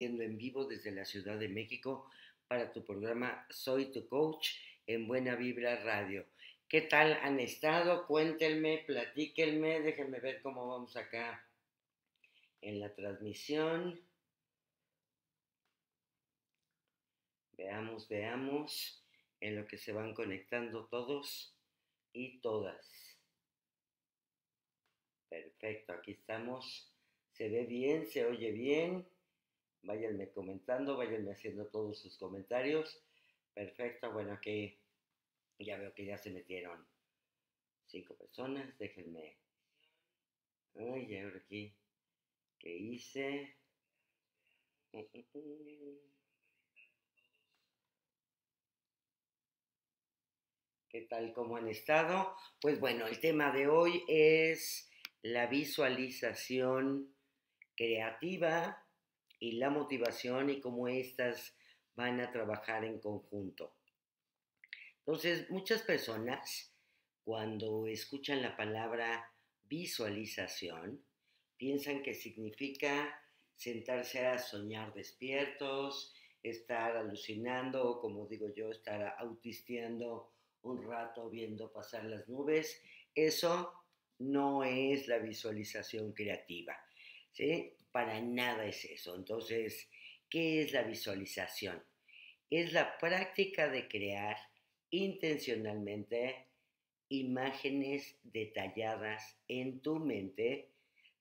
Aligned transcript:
en 0.00 0.38
vivo 0.38 0.64
desde 0.64 0.92
la 0.92 1.04
Ciudad 1.04 1.38
de 1.38 1.48
México 1.48 2.08
para 2.46 2.72
tu 2.72 2.84
programa 2.84 3.44
Soy 3.50 3.86
tu 3.90 4.06
coach 4.06 4.50
en 4.86 5.08
Buena 5.08 5.34
Vibra 5.34 5.82
Radio. 5.82 6.24
¿Qué 6.68 6.82
tal 6.82 7.14
han 7.22 7.40
estado? 7.40 8.06
Cuéntenme, 8.06 8.84
platíquenme, 8.86 9.80
déjenme 9.80 10.20
ver 10.20 10.40
cómo 10.40 10.68
vamos 10.68 10.96
acá 10.96 11.44
en 12.60 12.78
la 12.78 12.94
transmisión. 12.94 14.00
Veamos, 17.56 18.08
veamos 18.08 19.04
en 19.40 19.56
lo 19.56 19.66
que 19.66 19.78
se 19.78 19.92
van 19.92 20.14
conectando 20.14 20.86
todos 20.86 21.56
y 22.12 22.38
todas. 22.38 23.18
Perfecto, 25.28 25.92
aquí 25.92 26.12
estamos. 26.12 26.92
Se 27.32 27.48
ve 27.48 27.64
bien, 27.64 28.06
se 28.06 28.24
oye 28.24 28.52
bien. 28.52 29.04
Váyanme 29.82 30.30
comentando, 30.30 30.96
váyanme 30.96 31.32
haciendo 31.32 31.66
todos 31.66 31.98
sus 32.00 32.16
comentarios. 32.18 33.02
Perfecto, 33.54 34.12
bueno, 34.12 34.34
aquí 34.34 34.78
ya 35.58 35.78
veo 35.78 35.92
que 35.94 36.04
ya 36.04 36.18
se 36.18 36.30
metieron 36.30 36.86
cinco 37.86 38.14
personas. 38.14 38.76
Déjenme. 38.78 39.36
Ay, 40.74 41.18
ahora 41.18 41.38
aquí. 41.38 41.74
¿Qué 42.58 42.76
hice? 42.76 43.56
¿Qué 50.88 51.02
tal? 51.02 51.32
¿Cómo 51.32 51.56
han 51.56 51.68
estado? 51.68 52.34
Pues 52.60 52.80
bueno, 52.80 53.06
el 53.06 53.20
tema 53.20 53.52
de 53.52 53.68
hoy 53.68 54.02
es 54.08 54.90
la 55.22 55.46
visualización 55.46 57.14
creativa 57.76 58.87
y 59.38 59.52
la 59.52 59.70
motivación 59.70 60.50
y 60.50 60.60
cómo 60.60 60.88
éstas 60.88 61.56
van 61.94 62.20
a 62.20 62.30
trabajar 62.30 62.84
en 62.84 63.00
conjunto. 63.00 63.74
Entonces, 64.98 65.48
muchas 65.50 65.82
personas 65.82 66.74
cuando 67.24 67.86
escuchan 67.86 68.40
la 68.40 68.56
palabra 68.56 69.30
visualización, 69.64 71.04
piensan 71.58 72.02
que 72.02 72.14
significa 72.14 73.22
sentarse 73.54 74.26
a 74.26 74.38
soñar 74.38 74.94
despiertos, 74.94 76.14
estar 76.42 76.96
alucinando, 76.96 77.84
o 77.84 78.00
como 78.00 78.26
digo 78.26 78.48
yo, 78.54 78.70
estar 78.70 79.14
autisteando 79.18 80.32
un 80.62 80.82
rato 80.88 81.28
viendo 81.28 81.72
pasar 81.72 82.04
las 82.04 82.26
nubes. 82.28 82.80
Eso 83.14 83.74
no 84.18 84.64
es 84.64 85.08
la 85.08 85.18
visualización 85.18 86.12
creativa. 86.12 86.76
¿sí? 87.32 87.74
Para 87.92 88.20
nada 88.20 88.66
es 88.66 88.84
eso. 88.84 89.16
Entonces, 89.16 89.88
¿qué 90.28 90.62
es 90.62 90.72
la 90.72 90.82
visualización? 90.82 91.82
Es 92.50 92.72
la 92.72 92.98
práctica 92.98 93.68
de 93.68 93.88
crear 93.88 94.36
intencionalmente 94.90 96.46
imágenes 97.08 98.18
detalladas 98.22 99.38
en 99.48 99.80
tu 99.80 99.96
mente, 99.98 100.68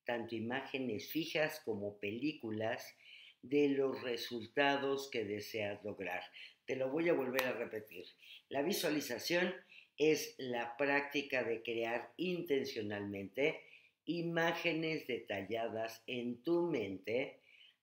tanto 0.05 0.35
imágenes 0.35 1.09
fijas 1.09 1.61
como 1.63 1.97
películas 1.97 2.95
de 3.41 3.69
los 3.69 4.01
resultados 4.01 5.09
que 5.09 5.23
deseas 5.23 5.83
lograr. 5.83 6.23
Te 6.65 6.75
lo 6.75 6.89
voy 6.89 7.09
a 7.09 7.13
volver 7.13 7.45
a 7.45 7.53
repetir. 7.53 8.05
La 8.49 8.61
visualización 8.61 9.53
es 9.97 10.35
la 10.37 10.75
práctica 10.77 11.43
de 11.43 11.63
crear 11.63 12.13
intencionalmente 12.17 13.61
imágenes 14.07 15.05
detalladas 15.05 16.01
en 16.07 16.41
tu 16.43 16.63
mente, 16.63 17.41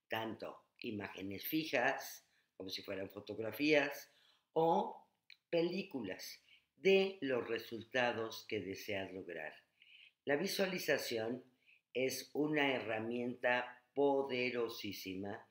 tanto 0.09 0.65
imágenes 0.81 1.47
fijas, 1.47 2.27
como 2.57 2.71
si 2.71 2.83
fueran 2.83 3.11
fotografías, 3.11 4.13
o 4.55 5.07
películas 5.51 6.43
de 6.77 7.19
los 7.21 7.47
resultados 7.49 8.47
que 8.49 8.61
deseas 8.61 9.13
lograr. 9.13 9.55
La 10.25 10.37
visualización 10.37 11.45
es 11.93 12.31
una 12.33 12.73
herramienta 12.75 13.83
poderosísima 13.95 15.47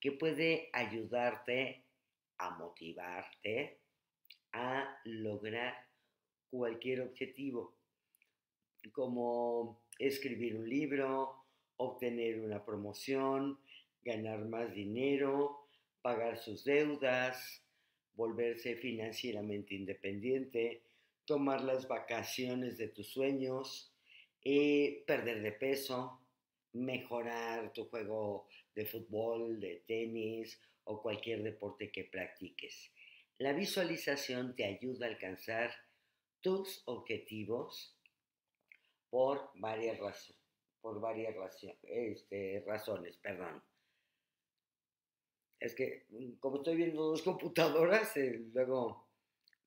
que 0.00 0.12
puede 0.12 0.70
ayudarte 0.72 1.84
a 2.38 2.50
motivarte 2.50 3.80
a 4.52 4.98
lograr 5.04 5.74
cualquier 6.50 7.02
objetivo, 7.02 7.76
como 8.92 9.81
escribir 10.06 10.56
un 10.56 10.68
libro, 10.68 11.44
obtener 11.76 12.40
una 12.40 12.64
promoción, 12.64 13.58
ganar 14.04 14.44
más 14.44 14.74
dinero, 14.74 15.66
pagar 16.02 16.38
sus 16.38 16.64
deudas, 16.64 17.62
volverse 18.14 18.76
financieramente 18.76 19.74
independiente, 19.74 20.82
tomar 21.24 21.62
las 21.62 21.88
vacaciones 21.88 22.78
de 22.78 22.88
tus 22.88 23.08
sueños, 23.08 23.92
eh, 24.44 25.04
perder 25.06 25.42
de 25.42 25.52
peso, 25.52 26.20
mejorar 26.72 27.72
tu 27.72 27.84
juego 27.86 28.48
de 28.74 28.86
fútbol, 28.86 29.60
de 29.60 29.82
tenis 29.86 30.60
o 30.84 31.00
cualquier 31.00 31.42
deporte 31.42 31.92
que 31.92 32.04
practiques. 32.04 32.90
La 33.38 33.52
visualización 33.52 34.56
te 34.56 34.64
ayuda 34.64 35.06
a 35.06 35.10
alcanzar 35.10 35.72
tus 36.40 36.82
objetivos 36.86 37.96
por 39.12 39.50
varias, 39.56 39.98
razones, 39.98 40.42
por 40.80 40.98
varias 40.98 41.36
este, 41.82 42.64
razones. 42.66 43.18
Perdón. 43.18 43.62
Es 45.60 45.74
que 45.74 46.06
mm, 46.08 46.36
como 46.40 46.56
estoy 46.56 46.76
viendo 46.76 47.02
dos 47.02 47.20
computadoras, 47.22 48.16
eh, 48.16 48.42
luego 48.54 49.10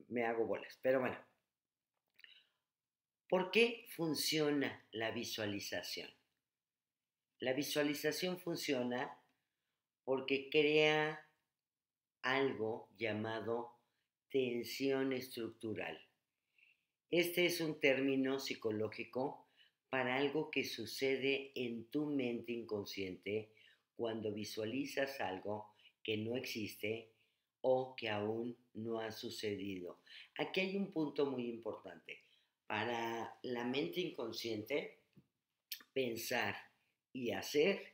me 0.08 0.26
hago 0.26 0.48
bolas. 0.48 0.80
Pero 0.82 1.00
bueno, 1.00 1.24
¿por 3.30 3.52
qué 3.52 3.86
funciona 3.96 4.84
la 4.94 5.12
visualización? 5.12 6.10
La 7.38 7.54
visualización 7.54 8.40
funciona 8.40 9.16
porque 10.06 10.50
crea 10.50 11.24
algo 12.24 12.90
llamado 12.98 13.76
tensión 14.32 15.14
estructural. 15.14 16.04
Este 17.18 17.46
es 17.46 17.62
un 17.62 17.80
término 17.80 18.40
psicológico 18.40 19.48
para 19.90 20.18
algo 20.18 20.52
que 20.52 20.66
sucede 20.66 21.54
en 21.56 21.86
tu 21.86 22.08
mente 22.08 22.52
inconsciente 22.52 23.54
cuando 23.96 24.34
visualizas 24.34 25.22
algo 25.22 25.70
que 26.04 26.18
no 26.18 26.36
existe 26.36 27.14
o 27.62 27.96
que 27.96 28.10
aún 28.10 28.58
no 28.74 29.00
ha 29.00 29.14
sucedido. 29.14 30.02
Aquí 30.38 30.60
hay 30.60 30.76
un 30.76 30.92
punto 30.92 31.32
muy 31.32 31.48
importante. 31.48 32.20
Para 32.68 33.40
la 33.44 33.64
mente 33.64 34.02
inconsciente, 34.02 35.00
pensar 35.94 36.54
y 37.14 37.32
hacer 37.32 37.94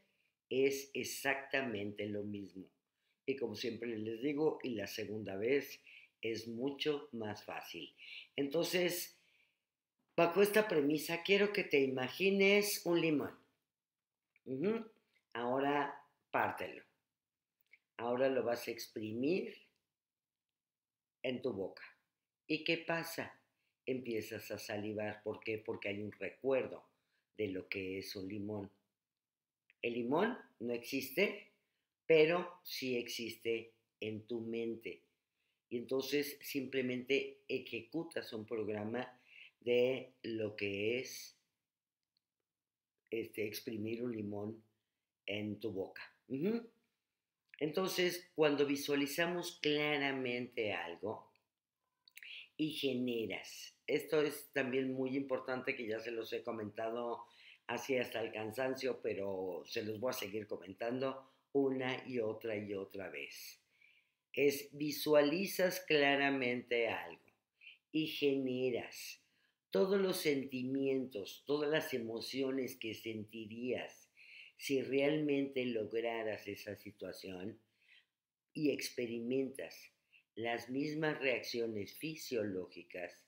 es 0.50 0.90
exactamente 0.96 2.08
lo 2.08 2.24
mismo. 2.24 2.66
Y 3.28 3.36
como 3.36 3.54
siempre 3.54 3.96
les 4.00 4.20
digo, 4.24 4.58
y 4.64 4.70
la 4.70 4.88
segunda 4.88 5.36
vez, 5.36 5.80
es 6.22 6.48
mucho 6.48 7.10
más 7.12 7.44
fácil. 7.44 7.96
Entonces, 8.36 9.18
bajo 10.16 10.42
esta 10.42 10.68
premisa, 10.68 11.24
quiero 11.24 11.52
que 11.52 11.64
te 11.64 11.80
imagines 11.80 12.82
un 12.86 13.02
limón. 13.02 13.38
Ahora 15.34 15.96
pártelo. 16.32 16.84
Ahora 17.98 18.30
lo 18.30 18.44
vas 18.44 18.68
a 18.68 18.72
exprimir 18.72 19.56
en 21.24 21.42
tu 21.42 21.54
boca. 21.54 21.84
¿Y 22.48 22.64
qué 22.64 22.78
pasa? 22.78 23.40
Empiezas 23.86 24.50
a 24.52 24.58
salivar. 24.58 25.22
¿Por 25.24 25.40
qué? 25.40 25.58
Porque 25.58 25.90
hay 25.90 26.02
un 26.02 26.12
recuerdo 26.12 26.84
de 27.38 27.48
lo 27.48 27.68
que 27.68 28.00
es 28.00 28.16
un 28.16 28.28
limón. 28.28 28.72
El 29.82 29.94
limón 29.94 30.38
no 30.60 30.74
existe, 30.74 31.52
pero 32.06 32.60
sí 32.64 32.98
existe 32.98 33.74
en 34.00 34.28
tu 34.28 34.42
mente. 34.42 35.04
Y 35.72 35.78
entonces 35.78 36.38
simplemente 36.42 37.40
ejecutas 37.48 38.34
un 38.34 38.46
programa 38.46 39.18
de 39.62 40.12
lo 40.22 40.54
que 40.58 41.00
es 41.00 41.38
este, 43.10 43.48
exprimir 43.48 44.04
un 44.04 44.12
limón 44.12 44.62
en 45.26 45.62
tu 45.62 45.72
boca. 45.72 46.02
Entonces, 47.58 48.30
cuando 48.36 48.66
visualizamos 48.66 49.60
claramente 49.62 50.74
algo 50.74 51.32
y 52.58 52.72
generas, 52.72 53.74
esto 53.88 54.22
es 54.22 54.52
también 54.52 54.94
muy 54.94 55.16
importante 55.16 55.74
que 55.74 55.88
ya 55.88 56.02
se 56.02 56.12
los 56.12 56.34
he 56.34 56.44
comentado 56.44 57.24
así 57.68 57.98
hasta 57.98 58.20
el 58.22 58.34
cansancio, 58.34 59.02
pero 59.02 59.64
se 59.66 59.84
los 59.84 60.02
voy 60.02 60.10
a 60.10 60.14
seguir 60.14 60.48
comentando 60.48 61.32
una 61.54 62.06
y 62.06 62.20
otra 62.20 62.58
y 62.58 62.74
otra 62.74 63.10
vez. 63.10 63.61
Es 64.34 64.70
visualizas 64.72 65.82
claramente 65.82 66.88
algo 66.88 67.22
y 67.92 68.08
generas 68.08 69.22
todos 69.72 70.00
los 70.00 70.18
sentimientos, 70.18 71.44
todas 71.46 71.70
las 71.70 71.94
emociones 71.94 72.76
que 72.76 72.94
sentirías 72.94 74.10
si 74.58 74.82
realmente 74.82 75.66
lograras 75.66 76.48
esa 76.48 76.76
situación 76.76 77.60
y 78.54 78.72
experimentas 78.72 79.92
las 80.36 80.70
mismas 80.70 81.20
reacciones 81.20 81.94
fisiológicas 81.96 83.26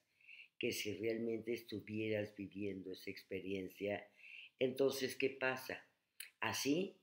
que 0.59 0.71
si 0.71 0.95
realmente 0.95 1.53
estuvieras 1.53 2.35
viviendo 2.35 2.93
esa 2.93 3.09
experiencia, 3.09 4.07
entonces, 4.59 5.15
¿qué 5.15 5.29
pasa? 5.31 5.85
Así, 6.39 6.95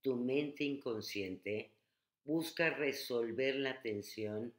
tu 0.00 0.16
mente 0.16 0.64
inconsciente 0.64 1.72
busca 2.24 2.70
resolver 2.70 3.56
la 3.56 3.80
tensión 3.82 4.54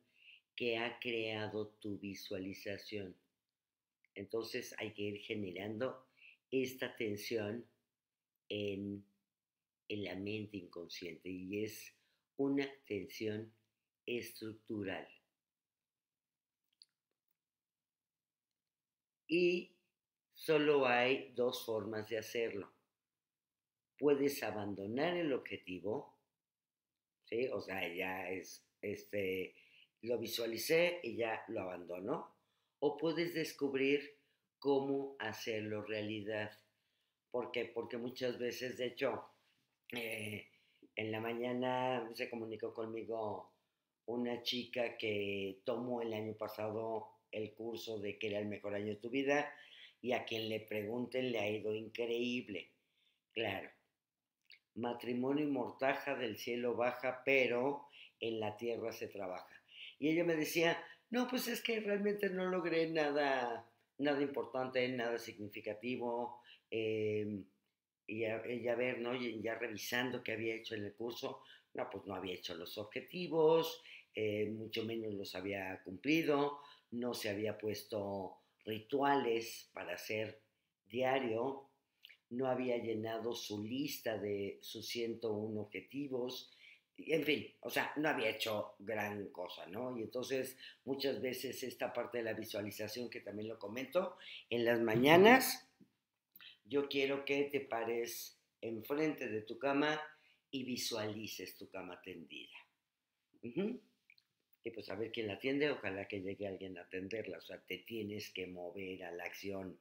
que 0.55 0.77
ha 0.77 0.99
creado 0.99 1.67
tu 1.79 1.97
visualización. 1.97 3.15
Entonces 4.15 4.75
hay 4.77 4.93
que 4.93 5.03
ir 5.03 5.21
generando 5.21 6.05
esta 6.51 6.95
tensión 6.95 7.65
en, 8.49 9.03
en 9.87 10.03
la 10.03 10.15
mente 10.15 10.57
inconsciente 10.57 11.29
y 11.29 11.63
es 11.63 11.93
una 12.37 12.69
tensión 12.85 13.51
estructural. 14.05 15.07
Y 19.27 19.71
solo 20.35 20.85
hay 20.85 21.31
dos 21.33 21.65
formas 21.65 22.07
de 22.09 22.19
hacerlo. 22.19 22.71
Puedes 23.97 24.43
abandonar 24.43 25.15
el 25.17 25.33
objetivo, 25.33 26.12
¿sí? 27.25 27.47
O 27.47 27.61
sea, 27.61 27.87
ya 27.93 28.29
es, 28.29 28.65
este, 28.81 29.55
lo 30.01 30.19
visualicé 30.19 30.99
y 31.03 31.15
ya 31.15 31.43
lo 31.47 31.61
abandono. 31.61 32.35
O 32.79 32.97
puedes 32.97 33.33
descubrir 33.33 34.17
cómo 34.59 35.15
hacerlo 35.19 35.83
realidad. 35.83 36.51
¿Por 37.31 37.51
qué? 37.51 37.65
Porque 37.65 37.97
muchas 37.97 38.37
veces, 38.37 38.77
de 38.77 38.87
hecho, 38.87 39.23
eh, 39.91 40.47
en 40.95 41.11
la 41.11 41.19
mañana 41.19 42.09
se 42.13 42.29
comunicó 42.29 42.73
conmigo 42.73 43.53
una 44.05 44.41
chica 44.43 44.97
que 44.97 45.61
tomó 45.63 46.01
el 46.01 46.13
año 46.13 46.33
pasado 46.33 47.09
el 47.31 47.53
curso 47.53 47.99
de 47.99 48.19
que 48.19 48.27
era 48.27 48.39
el 48.39 48.47
mejor 48.47 48.75
año 48.75 48.87
de 48.87 48.97
tu 48.97 49.09
vida 49.09 49.51
y 50.01 50.11
a 50.11 50.25
quien 50.25 50.49
le 50.49 50.59
pregunten 50.59 51.31
le 51.31 51.39
ha 51.39 51.49
ido 51.49 51.73
increíble. 51.73 52.71
Claro, 53.31 53.69
matrimonio 54.75 55.45
y 55.45 55.51
mortaja 55.51 56.15
del 56.15 56.37
cielo 56.37 56.75
baja, 56.75 57.21
pero 57.25 57.87
en 58.19 58.39
la 58.39 58.57
tierra 58.57 58.91
se 58.91 59.07
trabaja. 59.07 59.53
Y 59.99 60.09
ella 60.09 60.23
me 60.23 60.35
decía, 60.35 60.77
no, 61.09 61.27
pues 61.27 61.47
es 61.47 61.61
que 61.61 61.79
realmente 61.79 62.29
no 62.29 62.45
logré 62.49 62.89
nada, 62.89 63.69
nada 63.97 64.21
importante, 64.21 64.87
nada 64.89 65.19
significativo. 65.19 66.41
Eh, 66.71 67.43
y 68.07 68.25
ella 68.25 68.75
ver, 68.75 68.99
¿no? 68.99 69.15
Y 69.15 69.41
ya 69.41 69.55
revisando 69.55 70.23
qué 70.23 70.33
había 70.33 70.55
hecho 70.55 70.75
en 70.75 70.85
el 70.85 70.93
curso, 70.93 71.41
no, 71.73 71.89
pues 71.89 72.05
no 72.05 72.15
había 72.15 72.33
hecho 72.33 72.55
los 72.55 72.77
objetivos, 72.77 73.81
eh, 74.13 74.49
mucho 74.49 74.83
menos 74.83 75.13
los 75.13 75.35
había 75.35 75.81
cumplido, 75.83 76.59
no 76.91 77.13
se 77.13 77.29
había 77.29 77.57
puesto 77.57 78.37
rituales 78.65 79.69
para 79.73 79.93
hacer 79.93 80.41
diario, 80.85 81.69
no 82.33 82.47
había 82.47 82.77
llenado 82.77 83.33
su 83.33 83.63
lista 83.63 84.17
de 84.17 84.57
sus 84.61 84.87
101 84.87 85.61
objetivos, 85.61 86.51
en 86.97 87.23
fin, 87.23 87.47
o 87.61 87.69
sea, 87.69 87.91
no 87.97 88.09
había 88.09 88.29
hecho 88.29 88.75
gran 88.79 89.27
cosa, 89.29 89.65
¿no? 89.67 89.97
Y 89.97 90.03
entonces 90.03 90.57
muchas 90.85 91.21
veces 91.21 91.63
esta 91.63 91.91
parte 91.91 92.19
de 92.19 92.25
la 92.25 92.33
visualización 92.33 93.09
que 93.09 93.21
también 93.21 93.47
lo 93.47 93.57
comento, 93.57 94.17
en 94.49 94.65
las 94.65 94.79
mañanas 94.79 95.67
yo 96.65 96.87
quiero 96.87 97.25
que 97.25 97.45
te 97.45 97.61
pares 97.61 98.39
enfrente 98.61 99.27
de 99.27 99.41
tu 99.41 99.57
cama 99.57 99.99
y 100.51 100.63
visualices 100.63 101.57
tu 101.57 101.67
cama 101.69 102.01
tendida. 102.01 102.55
Y 103.41 104.71
pues 104.71 104.89
a 104.89 104.95
ver 104.95 105.11
quién 105.11 105.27
la 105.27 105.33
atiende, 105.33 105.71
ojalá 105.71 106.07
que 106.07 106.21
llegue 106.21 106.47
alguien 106.47 106.77
a 106.77 106.83
atenderla, 106.83 107.39
o 107.39 107.41
sea, 107.41 107.59
te 107.59 107.79
tienes 107.79 108.31
que 108.31 108.47
mover 108.47 109.03
a 109.03 109.11
la 109.11 109.25
acción. 109.25 109.77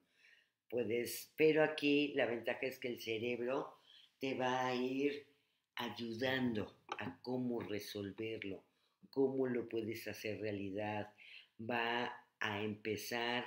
Puedes, 0.73 1.31
pero 1.37 1.63
aquí 1.63 2.15
la 2.15 2.25
ventaja 2.25 2.65
es 2.65 2.79
que 2.79 2.89
el 2.89 2.99
cerebro 2.99 3.75
te 4.19 4.33
va 4.33 4.67
a 4.67 4.75
ir 4.75 5.27
ayudando 5.75 6.79
a 6.99 7.21
cómo 7.21 7.61
resolverlo, 7.61 8.65
cómo 9.11 9.47
lo 9.47 9.69
puedes 9.69 10.09
hacer 10.09 10.41
realidad. 10.41 11.13
Va 11.61 12.11
a 12.41 12.63
empezar 12.63 13.45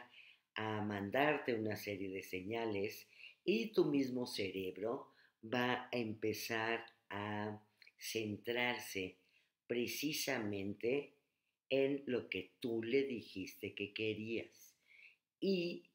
a 0.53 0.83
mandarte 0.83 1.55
una 1.55 1.75
serie 1.75 2.11
de 2.11 2.21
señales 2.21 3.07
y 3.43 3.73
tu 3.73 3.85
mismo 3.85 4.27
cerebro 4.27 5.11
va 5.43 5.73
a 5.73 5.89
empezar 5.93 6.85
a 7.09 7.59
centrarse 7.97 9.17
precisamente 9.65 11.15
en 11.71 12.03
lo 12.05 12.29
que 12.29 12.51
tú 12.59 12.83
le 12.83 13.01
dijiste 13.01 13.73
que 13.73 13.95
querías. 13.95 14.75
Y 15.39 15.89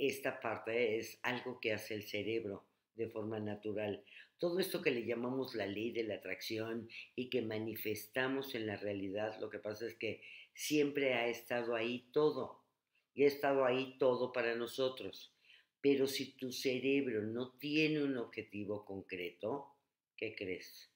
esta 0.00 0.40
parte 0.40 0.96
es 0.96 1.18
algo 1.22 1.60
que 1.60 1.74
hace 1.74 1.94
el 1.94 2.04
cerebro 2.04 2.64
de 2.94 3.08
forma 3.08 3.38
natural. 3.38 4.02
Todo 4.38 4.58
esto 4.58 4.80
que 4.80 4.90
le 4.90 5.04
llamamos 5.04 5.54
la 5.54 5.66
ley 5.66 5.92
de 5.92 6.04
la 6.04 6.14
atracción 6.14 6.88
y 7.14 7.28
que 7.28 7.42
manifestamos 7.42 8.54
en 8.54 8.66
la 8.66 8.76
realidad, 8.76 9.38
lo 9.40 9.50
que 9.50 9.58
pasa 9.58 9.86
es 9.86 9.94
que 9.96 10.22
siempre 10.54 11.12
ha 11.12 11.28
estado 11.28 11.74
ahí 11.74 12.08
todo. 12.12 12.64
Y 13.12 13.24
ha 13.24 13.26
estado 13.26 13.66
ahí 13.66 13.98
todo 13.98 14.32
para 14.32 14.54
nosotros. 14.54 15.34
Pero 15.82 16.06
si 16.06 16.32
tu 16.32 16.50
cerebro 16.50 17.22
no 17.22 17.52
tiene 17.58 18.02
un 18.02 18.16
objetivo 18.16 18.86
concreto, 18.86 19.74
¿qué 20.16 20.34
crees? 20.34 20.90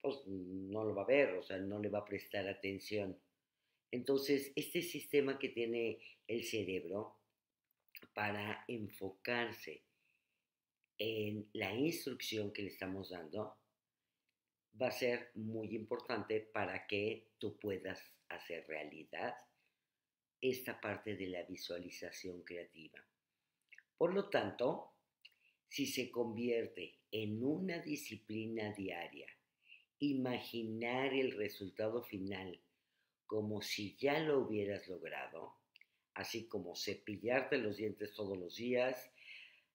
Pues 0.00 0.26
no 0.26 0.84
lo 0.84 0.94
va 0.94 1.02
a 1.02 1.06
ver, 1.06 1.34
o 1.34 1.42
sea, 1.42 1.58
no 1.58 1.78
le 1.78 1.88
va 1.88 2.00
a 2.00 2.04
prestar 2.04 2.48
atención. 2.48 3.16
Entonces, 3.92 4.52
este 4.56 4.82
sistema 4.82 5.38
que 5.38 5.50
tiene 5.50 5.98
el 6.26 6.42
cerebro 6.44 7.17
para 8.18 8.64
enfocarse 8.66 9.84
en 10.98 11.48
la 11.52 11.72
instrucción 11.72 12.52
que 12.52 12.62
le 12.62 12.68
estamos 12.70 13.10
dando, 13.10 13.56
va 14.82 14.88
a 14.88 14.90
ser 14.90 15.30
muy 15.36 15.76
importante 15.76 16.40
para 16.40 16.84
que 16.88 17.28
tú 17.38 17.56
puedas 17.60 18.02
hacer 18.28 18.66
realidad 18.66 19.36
esta 20.40 20.80
parte 20.80 21.14
de 21.14 21.28
la 21.28 21.44
visualización 21.44 22.42
creativa. 22.42 22.98
Por 23.96 24.12
lo 24.12 24.28
tanto, 24.28 24.94
si 25.68 25.86
se 25.86 26.10
convierte 26.10 26.98
en 27.12 27.44
una 27.44 27.78
disciplina 27.78 28.72
diaria, 28.72 29.28
imaginar 30.00 31.14
el 31.14 31.36
resultado 31.36 32.02
final 32.02 32.60
como 33.26 33.62
si 33.62 33.94
ya 33.94 34.18
lo 34.18 34.40
hubieras 34.40 34.88
logrado, 34.88 35.57
así 36.18 36.46
como 36.46 36.76
cepillarte 36.76 37.58
los 37.58 37.76
dientes 37.76 38.12
todos 38.14 38.36
los 38.36 38.56
días, 38.56 39.10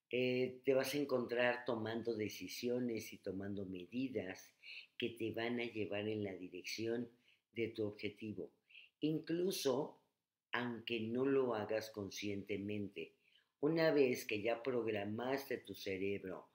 eh, 0.10 0.60
te 0.64 0.74
vas 0.74 0.94
a 0.94 0.98
encontrar 0.98 1.66
tomando 1.66 2.14
decisiones 2.16 3.12
y 3.14 3.18
tomando 3.18 3.66
medidas 3.66 4.54
que 4.98 5.10
te 5.10 5.32
van 5.32 5.60
a 5.60 5.66
llevar 5.66 6.08
en 6.08 6.24
la 6.24 6.34
dirección 6.34 7.10
de 7.54 7.70
tu 7.70 7.86
objetivo, 7.86 8.52
incluso 9.00 10.00
aunque 10.52 11.00
no 11.00 11.26
lo 11.26 11.56
hagas 11.56 11.90
conscientemente 11.90 13.16
una 13.64 13.92
vez 13.92 14.26
que 14.26 14.42
ya 14.42 14.62
programaste 14.62 15.60
tu 15.60 15.74
cerebro 15.74 16.50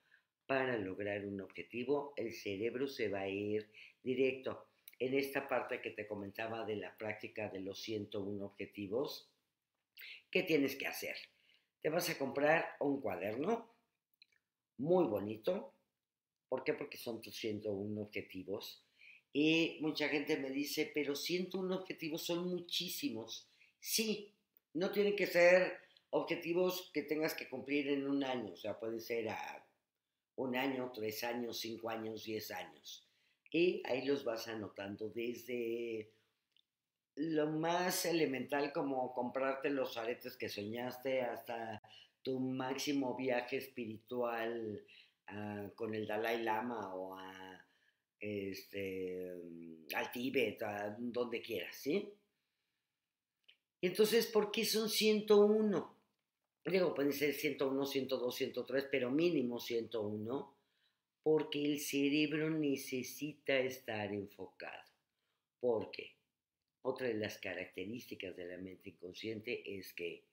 para 0.46 0.76
lograr 0.76 1.24
un 1.24 1.40
objetivo, 1.40 2.12
el 2.18 2.34
cerebro 2.34 2.86
se 2.86 3.08
va 3.08 3.20
a 3.20 3.28
ir 3.30 3.70
directo. 4.02 4.66
En 4.98 5.14
esta 5.14 5.48
parte 5.48 5.80
que 5.80 5.92
te 5.92 6.06
comentaba 6.06 6.66
de 6.66 6.76
la 6.76 6.94
práctica 6.98 7.48
de 7.48 7.60
los 7.60 7.80
101 7.80 8.44
objetivos, 8.44 9.32
¿qué 10.30 10.42
tienes 10.42 10.76
que 10.76 10.86
hacer? 10.86 11.16
Te 11.80 11.90
vas 11.90 12.08
a 12.10 12.18
comprar 12.18 12.76
un 12.80 13.00
cuaderno 13.00 13.74
muy 14.78 15.06
bonito. 15.06 15.74
¿Por 16.48 16.64
qué? 16.64 16.74
Porque 16.74 16.98
son 16.98 17.20
tus 17.20 17.36
101 17.36 18.00
objetivos. 18.00 18.84
Y 19.32 19.78
mucha 19.80 20.08
gente 20.08 20.38
me 20.38 20.50
dice, 20.50 20.90
pero 20.94 21.14
101 21.14 21.74
objetivos 21.74 22.24
son 22.24 22.48
muchísimos. 22.48 23.48
Sí, 23.78 24.34
no 24.74 24.90
tienen 24.90 25.14
que 25.14 25.26
ser 25.26 25.78
objetivos 26.10 26.90
que 26.92 27.02
tengas 27.02 27.34
que 27.34 27.48
cumplir 27.48 27.88
en 27.88 28.08
un 28.08 28.24
año, 28.24 28.52
o 28.54 28.56
sea, 28.56 28.78
puede 28.78 29.00
ser 29.00 29.28
a 29.28 29.66
un 30.36 30.56
año, 30.56 30.90
tres 30.94 31.24
años, 31.24 31.58
cinco 31.58 31.90
años, 31.90 32.24
diez 32.24 32.50
años. 32.50 33.06
Y 33.50 33.82
ahí 33.86 34.04
los 34.04 34.24
vas 34.24 34.46
anotando 34.48 35.08
desde 35.10 36.12
lo 37.18 37.46
más 37.48 38.06
elemental 38.06 38.72
como 38.72 39.12
comprarte 39.12 39.70
los 39.70 39.96
aretes 39.96 40.36
que 40.36 40.48
soñaste 40.48 41.22
hasta 41.22 41.82
tu 42.22 42.38
máximo 42.38 43.16
viaje 43.16 43.56
espiritual 43.56 44.84
ah, 45.26 45.68
con 45.74 45.94
el 45.94 46.06
Dalai 46.06 46.42
Lama 46.42 46.94
o 46.94 47.16
a, 47.16 47.66
este, 48.20 49.32
al 49.94 50.12
Tíbet, 50.12 50.62
a 50.62 50.96
donde 50.98 51.40
quieras, 51.40 51.74
¿sí? 51.76 52.12
Entonces, 53.80 54.26
¿por 54.26 54.50
qué 54.50 54.64
son 54.64 54.88
101? 54.88 55.96
digo, 56.70 56.94
pueden 56.94 57.12
ser 57.12 57.32
101, 57.32 57.86
102, 57.86 58.34
103, 58.34 58.88
pero 58.90 59.10
mínimo 59.10 59.58
101, 59.58 60.54
porque 61.22 61.64
el 61.64 61.80
cerebro 61.80 62.50
necesita 62.50 63.58
estar 63.58 64.12
enfocado. 64.12 64.84
Porque 65.60 66.17
otra 66.82 67.08
de 67.08 67.14
las 67.14 67.38
características 67.38 68.36
de 68.36 68.46
la 68.46 68.58
mente 68.58 68.90
inconsciente 68.90 69.78
es 69.78 69.92
que 69.92 70.24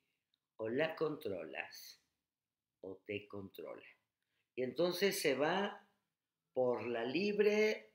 o 0.57 0.69
la 0.69 0.95
controlas 0.95 2.01
o 2.81 3.01
te 3.05 3.27
controla. 3.27 3.85
Y 4.55 4.63
entonces 4.63 5.19
se 5.19 5.35
va 5.35 5.85
por 6.53 6.87
la 6.87 7.03
libre, 7.03 7.91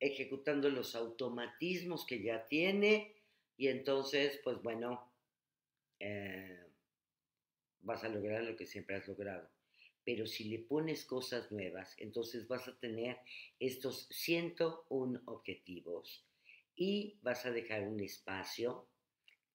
ejecutando 0.00 0.70
los 0.70 0.94
automatismos 0.94 2.06
que 2.06 2.22
ya 2.22 2.46
tiene, 2.48 3.14
y 3.56 3.68
entonces, 3.68 4.40
pues 4.42 4.62
bueno, 4.62 5.12
eh, 6.00 6.58
vas 7.80 8.02
a 8.02 8.08
lograr 8.08 8.42
lo 8.44 8.56
que 8.56 8.66
siempre 8.66 8.96
has 8.96 9.06
logrado. 9.06 9.50
Pero 10.04 10.26
si 10.26 10.44
le 10.44 10.58
pones 10.58 11.04
cosas 11.04 11.52
nuevas, 11.52 11.94
entonces 11.98 12.48
vas 12.48 12.66
a 12.66 12.78
tener 12.78 13.18
estos 13.60 14.08
101 14.10 15.20
objetivos 15.26 16.26
y 16.74 17.18
vas 17.22 17.44
a 17.46 17.50
dejar 17.50 17.82
un 17.82 18.00
espacio. 18.00 18.88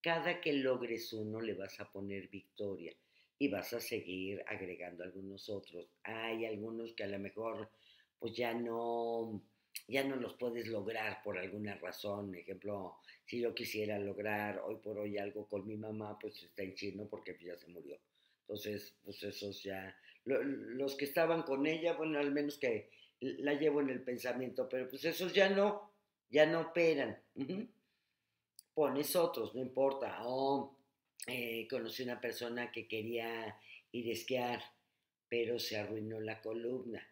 Cada 0.01 0.39
que 0.41 0.53
logres 0.53 1.11
uno 1.13 1.41
le 1.41 1.53
vas 1.53 1.79
a 1.79 1.91
poner 1.91 2.27
victoria 2.27 2.95
y 3.39 3.47
vas 3.49 3.73
a 3.73 3.79
seguir 3.79 4.43
agregando 4.47 5.03
algunos 5.03 5.49
otros. 5.49 5.87
Hay 6.03 6.45
algunos 6.45 6.93
que 6.93 7.03
a 7.03 7.07
lo 7.07 7.19
mejor 7.19 7.69
pues 8.19 8.33
ya 8.33 8.53
no 8.53 9.41
ya 9.87 10.03
no 10.03 10.15
los 10.15 10.33
puedes 10.33 10.67
lograr 10.67 11.21
por 11.23 11.37
alguna 11.37 11.75
razón. 11.75 12.33
Ejemplo, 12.35 12.97
si 13.25 13.39
yo 13.41 13.53
quisiera 13.53 13.99
lograr 13.99 14.59
hoy 14.59 14.77
por 14.77 14.97
hoy 14.97 15.17
algo 15.17 15.47
con 15.47 15.67
mi 15.67 15.77
mamá, 15.77 16.17
pues 16.19 16.41
está 16.43 16.63
en 16.63 16.73
chino 16.75 17.07
porque 17.07 17.37
ya 17.39 17.55
se 17.57 17.67
murió. 17.67 17.97
Entonces, 18.41 18.95
pues 19.03 19.21
esos 19.23 19.61
ya, 19.63 19.95
los 20.25 20.95
que 20.95 21.05
estaban 21.05 21.43
con 21.43 21.65
ella, 21.67 21.93
bueno, 21.93 22.19
al 22.19 22.31
menos 22.31 22.57
que 22.57 22.89
la 23.19 23.53
llevo 23.53 23.81
en 23.81 23.89
el 23.89 24.03
pensamiento, 24.03 24.67
pero 24.69 24.87
pues 24.89 25.03
esos 25.05 25.33
ya 25.33 25.49
no, 25.49 25.91
ya 26.29 26.45
no 26.45 26.61
operan. 26.61 27.17
Pones 28.73 29.15
otros, 29.15 29.55
no 29.55 29.61
importa. 29.61 30.19
O 30.23 30.75
eh, 31.25 31.67
conocí 31.69 32.03
una 32.03 32.19
persona 32.19 32.71
que 32.71 32.87
quería 32.87 33.59
ir 33.91 34.09
a 34.09 34.13
esquiar, 34.13 34.63
pero 35.29 35.59
se 35.59 35.77
arruinó 35.77 36.19
la 36.19 36.41
columna 36.41 37.05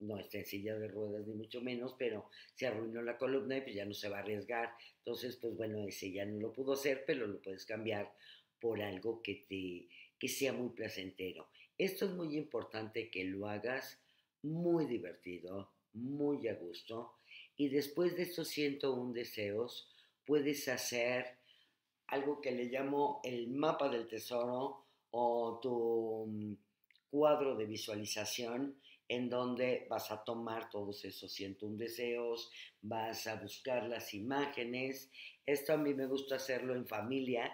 no 0.00 0.18
está 0.18 0.38
en 0.38 0.46
silla 0.46 0.78
de 0.78 0.88
ruedas 0.88 1.26
ni 1.26 1.34
mucho 1.34 1.60
menos, 1.60 1.94
pero 1.98 2.30
se 2.54 2.66
arruinó 2.66 3.02
la 3.02 3.18
columna 3.18 3.56
y 3.56 3.60
pues 3.62 3.74
ya 3.74 3.84
no 3.84 3.94
se 3.94 4.08
va 4.08 4.18
a 4.18 4.20
arriesgar. 4.20 4.70
Entonces, 4.98 5.36
pues 5.36 5.56
bueno, 5.56 5.86
ese 5.86 6.12
ya 6.12 6.24
no 6.24 6.38
lo 6.38 6.52
pudo 6.52 6.74
hacer, 6.74 7.04
pero 7.06 7.26
lo 7.26 7.40
puedes 7.40 7.64
cambiar 7.64 8.12
por 8.60 8.80
algo 8.80 9.22
que 9.22 9.46
te 9.48 9.88
que 10.18 10.28
sea 10.28 10.52
muy 10.52 10.70
placentero. 10.70 11.48
Esto 11.76 12.06
es 12.06 12.10
muy 12.12 12.36
importante 12.36 13.08
que 13.08 13.24
lo 13.24 13.48
hagas 13.48 14.00
muy 14.42 14.86
divertido, 14.86 15.70
muy 15.92 16.48
a 16.48 16.54
gusto 16.54 17.17
y 17.58 17.68
después 17.68 18.16
de 18.16 18.22
estos 18.22 18.48
101 18.48 19.12
deseos 19.12 19.88
puedes 20.24 20.68
hacer 20.68 21.36
algo 22.06 22.40
que 22.40 22.52
le 22.52 22.66
llamo 22.66 23.20
el 23.24 23.48
mapa 23.48 23.88
del 23.88 24.06
tesoro 24.06 24.86
o 25.10 25.58
tu 25.60 26.26
mm, 26.28 26.54
cuadro 27.10 27.56
de 27.56 27.66
visualización 27.66 28.80
en 29.08 29.28
donde 29.28 29.86
vas 29.90 30.10
a 30.12 30.22
tomar 30.22 30.70
todos 30.70 31.04
esos 31.04 31.32
101 31.32 31.76
deseos, 31.76 32.50
vas 32.82 33.26
a 33.26 33.36
buscar 33.36 33.84
las 33.88 34.14
imágenes. 34.14 35.10
Esto 35.44 35.72
a 35.72 35.78
mí 35.78 35.94
me 35.94 36.06
gusta 36.06 36.36
hacerlo 36.36 36.74
en 36.74 36.86
familia 36.86 37.50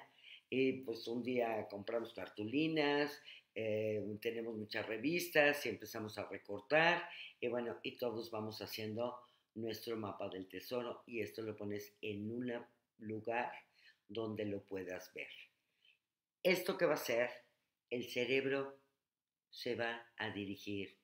y 0.50 0.82
pues 0.82 1.06
un 1.08 1.22
día 1.22 1.66
compramos 1.70 2.12
cartulinas, 2.12 3.22
eh, 3.54 4.02
tenemos 4.20 4.56
muchas 4.56 4.84
revistas 4.84 5.64
y 5.64 5.70
empezamos 5.70 6.18
a 6.18 6.28
recortar 6.28 7.08
y 7.40 7.46
bueno, 7.46 7.78
y 7.82 7.96
todos 7.96 8.30
vamos 8.30 8.60
haciendo 8.60 9.16
nuestro 9.54 9.96
mapa 9.96 10.28
del 10.28 10.48
tesoro 10.48 11.02
y 11.06 11.20
esto 11.20 11.42
lo 11.42 11.56
pones 11.56 11.96
en 12.00 12.30
un 12.30 12.52
lugar 12.98 13.52
donde 14.08 14.44
lo 14.44 14.62
puedas 14.64 15.12
ver. 15.14 15.30
¿Esto 16.42 16.76
qué 16.76 16.86
va 16.86 16.92
a 16.92 16.96
hacer? 16.96 17.30
El 17.90 18.04
cerebro 18.04 18.78
se 19.50 19.76
va 19.76 20.06
a 20.16 20.30
dirigir 20.30 20.96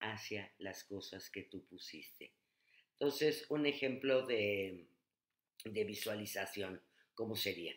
hacia 0.00 0.52
las 0.58 0.84
cosas 0.84 1.30
que 1.30 1.42
tú 1.44 1.64
pusiste. 1.64 2.32
Entonces, 2.92 3.46
un 3.48 3.66
ejemplo 3.66 4.26
de, 4.26 4.86
de 5.64 5.84
visualización, 5.84 6.82
¿cómo 7.14 7.36
sería? 7.36 7.74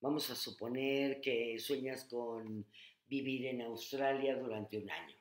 Vamos 0.00 0.30
a 0.30 0.36
suponer 0.36 1.20
que 1.20 1.58
sueñas 1.58 2.04
con 2.04 2.66
vivir 3.06 3.46
en 3.46 3.62
Australia 3.62 4.36
durante 4.36 4.78
un 4.78 4.90
año. 4.90 5.16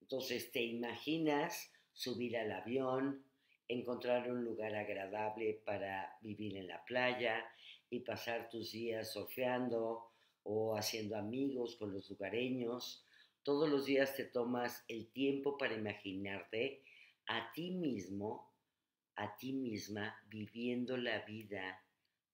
Entonces 0.00 0.50
te 0.52 0.62
imaginas 0.62 1.70
subir 1.92 2.36
al 2.36 2.52
avión, 2.52 3.24
encontrar 3.68 4.30
un 4.30 4.44
lugar 4.44 4.74
agradable 4.74 5.60
para 5.64 6.16
vivir 6.22 6.56
en 6.56 6.66
la 6.66 6.84
playa 6.84 7.44
y 7.90 8.00
pasar 8.00 8.48
tus 8.48 8.72
días 8.72 9.12
surfeando 9.12 10.10
o 10.42 10.76
haciendo 10.76 11.16
amigos 11.16 11.76
con 11.76 11.92
los 11.92 12.08
lugareños 12.10 13.04
todos 13.48 13.66
los 13.66 13.86
días 13.86 14.14
te 14.14 14.24
tomas 14.24 14.84
el 14.88 15.10
tiempo 15.10 15.56
para 15.56 15.72
imaginarte 15.72 16.84
a 17.28 17.50
ti 17.52 17.70
mismo, 17.70 18.52
a 19.14 19.38
ti 19.38 19.54
misma, 19.54 20.14
viviendo 20.26 20.98
la 20.98 21.20
vida 21.20 21.82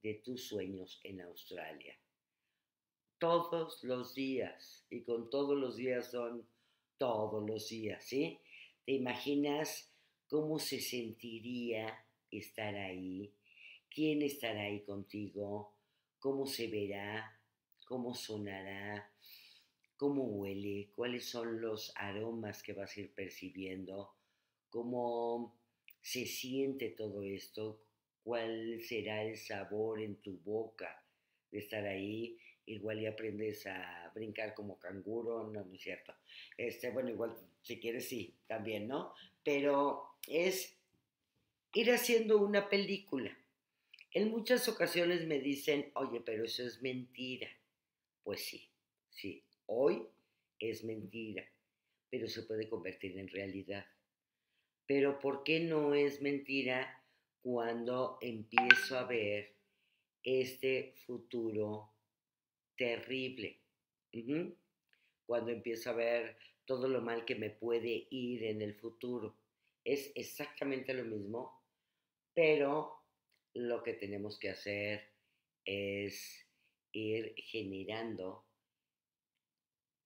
de 0.03 0.15
tus 0.15 0.49
sueños 0.49 1.01
en 1.05 1.21
Australia. 1.21 1.97
Todos 3.19 3.85
los 3.85 4.13
días, 4.13 4.89
y 4.91 5.05
con 5.05 5.31
todos 5.31 5.57
los 5.57 5.77
días 5.77 6.11
son 6.11 6.49
todos 6.99 7.49
los 7.49 7.69
días, 7.69 8.05
¿sí? 8.05 8.41
Te 8.85 8.95
imaginas 8.95 9.94
cómo 10.35 10.59
se 10.59 10.81
sentiría 10.81 11.97
estar 12.29 12.75
ahí, 12.75 13.33
quién 13.89 14.21
estará 14.21 14.63
ahí 14.63 14.81
contigo, 14.81 15.77
cómo 16.19 16.45
se 16.45 16.67
verá, 16.67 17.41
cómo 17.87 18.17
sonará, 18.17 19.13
cómo 19.97 20.25
huele, 20.25 20.91
cuáles 20.93 21.27
son 21.27 21.61
los 21.61 21.93
aromas 21.95 22.65
que 22.65 22.73
vas 22.73 22.97
a 22.97 23.03
ir 23.03 23.13
percibiendo, 23.15 24.13
cómo 24.71 25.57
se 26.03 26.27
siente 26.27 26.89
todo 26.89 27.23
esto, 27.23 27.79
cuál 28.25 28.81
será 28.81 29.23
el 29.23 29.37
sabor 29.37 30.01
en 30.01 30.17
tu 30.17 30.41
boca 30.41 31.01
de 31.53 31.61
estar 31.61 31.87
ahí. 31.87 32.37
Igual 32.67 33.03
y 33.03 33.07
aprendes 33.07 33.69
a 33.69 34.11
brincar 34.13 34.53
como 34.53 34.81
canguro, 34.81 35.49
no, 35.53 35.65
no 35.65 35.75
es 35.75 35.81
cierto. 35.81 36.13
Este, 36.57 36.91
bueno, 36.91 37.11
igual 37.11 37.37
si 37.63 37.79
quieres 37.79 38.09
sí, 38.09 38.35
también, 38.49 38.89
¿no? 38.89 39.15
Pero 39.45 40.17
es 40.27 40.77
ir 41.75 41.93
haciendo 41.93 42.39
una 42.39 42.69
película. 42.69 43.37
En 44.13 44.31
muchas 44.31 44.69
ocasiones 44.69 45.27
me 45.27 45.41
dicen, 45.41 45.91
oye, 45.95 46.21
pero 46.21 46.45
eso 46.45 46.63
es 46.65 46.81
mentira. 46.83 47.49
Pues 48.23 48.45
sí, 48.45 48.71
sí, 49.11 49.45
Hoy 49.67 50.07
es 50.59 50.85
mentira, 50.85 51.45
pero 52.11 52.29
se 52.29 52.43
puede 52.43 52.69
convertir 52.69 53.19
en 53.19 53.29
realidad. 53.29 53.87
Pero 54.87 55.19
¿por 55.19 55.43
qué 55.43 55.61
no 55.61 55.95
es 55.95 56.21
mentira 56.21 57.03
cuando 57.43 58.19
empiezo 58.21 58.99
a 58.99 59.05
ver 59.05 59.55
este 60.23 60.95
futuro 61.07 61.91
terrible? 62.77 63.59
Cuando 65.27 65.51
empiezo 65.51 65.91
a 65.91 65.95
ver 65.95 66.37
todo 66.67 66.89
lo 66.89 67.01
mal 67.01 67.25
que 67.25 67.35
me 67.35 67.51
puede 67.51 68.07
ir 68.11 68.45
en 68.45 68.63
el 68.63 68.75
futuro. 68.75 69.37
Es 69.85 70.13
exactamente 70.15 70.95
lo 70.95 71.05
mismo, 71.05 71.63
pero 72.33 73.05
lo 73.55 73.83
que 73.83 73.95
tenemos 73.95 74.39
que 74.39 74.51
hacer 74.51 75.13
es 75.65 76.47
ir 76.93 77.35
generando 77.37 78.47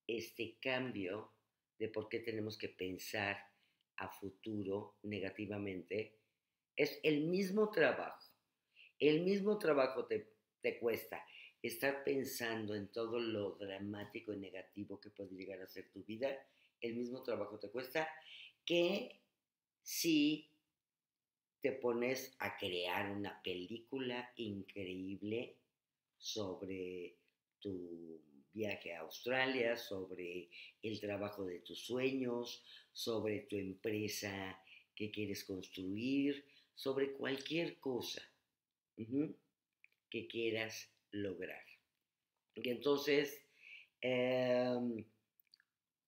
este 0.06 0.58
cambio 0.60 1.32
de 1.78 1.88
por 1.88 2.08
qué 2.08 2.20
tenemos 2.20 2.58
que 2.58 2.68
pensar 2.68 3.38
a 3.96 4.08
futuro 4.08 4.96
negativamente, 5.02 6.18
es 6.76 6.98
el 7.02 7.24
mismo 7.24 7.70
trabajo. 7.70 8.24
El 8.98 9.22
mismo 9.22 9.58
trabajo 9.58 10.06
te, 10.06 10.32
te 10.60 10.78
cuesta 10.78 11.24
estar 11.62 12.04
pensando 12.04 12.74
en 12.74 12.88
todo 12.88 13.18
lo 13.18 13.52
dramático 13.56 14.32
y 14.32 14.38
negativo 14.38 15.00
que 15.00 15.10
puede 15.10 15.34
llegar 15.34 15.60
a 15.60 15.68
ser 15.68 15.90
tu 15.90 16.02
vida. 16.04 16.28
El 16.80 16.94
mismo 16.94 17.22
trabajo 17.22 17.58
te 17.58 17.70
cuesta 17.70 18.08
que 18.64 19.20
si 19.82 20.48
te 21.60 21.72
pones 21.72 22.36
a 22.38 22.56
crear 22.56 23.10
una 23.10 23.42
película 23.42 24.32
increíble 24.36 25.56
sobre 26.16 27.16
tu 27.58 28.20
viaje 28.52 28.94
a 28.94 29.00
Australia, 29.00 29.76
sobre 29.76 30.48
el 30.82 31.00
trabajo 31.00 31.44
de 31.44 31.60
tus 31.60 31.80
sueños, 31.80 32.62
sobre 32.92 33.40
tu 33.40 33.56
empresa 33.56 34.60
que 34.94 35.10
quieres 35.10 35.44
construir, 35.44 36.44
sobre 36.74 37.12
cualquier 37.12 37.78
cosa 37.78 38.22
que 40.10 40.26
quieras 40.28 40.88
lograr. 41.10 41.64
Y 42.54 42.70
entonces, 42.70 43.44
em, 44.00 45.04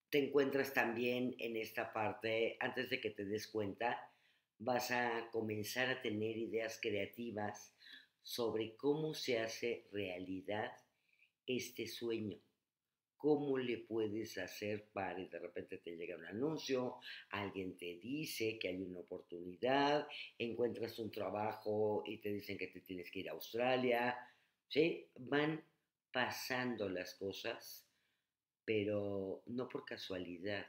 te 0.08 0.18
encuentras 0.18 0.74
también 0.74 1.36
en 1.38 1.56
esta 1.56 1.92
parte, 1.92 2.56
antes 2.60 2.90
de 2.90 3.00
que 3.00 3.10
te 3.10 3.24
des 3.24 3.46
cuenta, 3.46 4.10
vas 4.58 4.90
a 4.90 5.28
comenzar 5.30 5.88
a 5.88 6.02
tener 6.02 6.36
ideas 6.36 6.78
creativas 6.82 7.74
sobre 8.22 8.76
cómo 8.76 9.14
se 9.14 9.38
hace 9.38 9.86
realidad 9.92 10.72
este 11.46 11.86
sueño. 11.86 12.38
¿Cómo 13.16 13.58
le 13.58 13.78
puedes 13.78 14.38
hacer 14.38 14.88
para, 14.92 15.20
y 15.20 15.28
de 15.28 15.38
repente 15.38 15.78
te 15.78 15.94
llega 15.94 16.16
un 16.16 16.24
anuncio, 16.24 16.96
alguien 17.30 17.76
te 17.76 17.98
dice 17.98 18.58
que 18.58 18.68
hay 18.68 18.80
una 18.80 19.00
oportunidad, 19.00 20.08
encuentras 20.38 20.98
un 20.98 21.10
trabajo 21.10 22.02
y 22.06 22.16
te 22.18 22.32
dicen 22.32 22.56
que 22.56 22.68
te 22.68 22.80
tienes 22.80 23.10
que 23.10 23.20
ir 23.20 23.28
a 23.28 23.32
Australia, 23.32 24.16
¿sí? 24.70 25.06
Van 25.18 25.62
pasando 26.10 26.88
las 26.88 27.14
cosas, 27.14 27.84
pero 28.64 29.42
no 29.46 29.68
por 29.68 29.84
casualidad, 29.84 30.66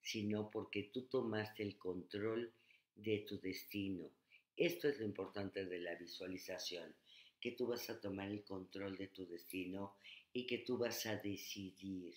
sino 0.00 0.50
porque 0.50 0.84
tú 0.84 1.06
tomaste 1.06 1.62
el 1.62 1.76
control 1.76 2.52
de 2.94 3.24
tu 3.28 3.40
destino. 3.40 4.10
Esto 4.56 4.88
es 4.88 4.98
lo 4.98 5.04
importante 5.04 5.64
de 5.64 5.80
la 5.80 5.94
visualización, 5.96 6.94
que 7.40 7.52
tú 7.52 7.66
vas 7.66 7.90
a 7.90 8.00
tomar 8.00 8.30
el 8.30 8.44
control 8.44 8.96
de 8.96 9.08
tu 9.08 9.26
destino 9.26 9.96
y 10.32 10.46
que 10.46 10.58
tú 10.58 10.78
vas 10.78 11.04
a 11.06 11.16
decidir 11.16 12.14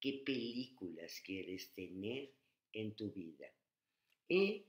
qué 0.00 0.22
películas 0.24 1.20
quieres 1.24 1.72
tener 1.72 2.30
en 2.72 2.94
tu 2.94 3.10
vida. 3.10 3.50
Y 4.28 4.64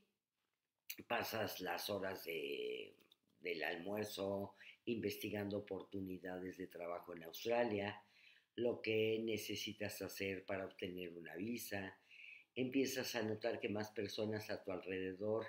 pasas 1.08 1.62
las 1.62 1.90
horas 1.90 2.24
del 2.26 3.64
almuerzo 3.64 4.55
investigando 4.86 5.58
oportunidades 5.60 6.58
de 6.58 6.68
trabajo 6.68 7.14
en 7.14 7.24
Australia, 7.24 8.04
lo 8.56 8.82
que 8.82 9.20
necesitas 9.24 10.02
hacer 10.02 10.46
para 10.46 10.66
obtener 10.66 11.14
una 11.18 11.36
visa, 11.36 11.98
empiezas 12.56 13.16
a 13.16 13.24
notar 13.24 13.60
que 13.60 13.70
más 13.70 13.92
personas 13.92 14.50
a 14.50 14.64
tu 14.64 14.72
alrededor 14.72 15.46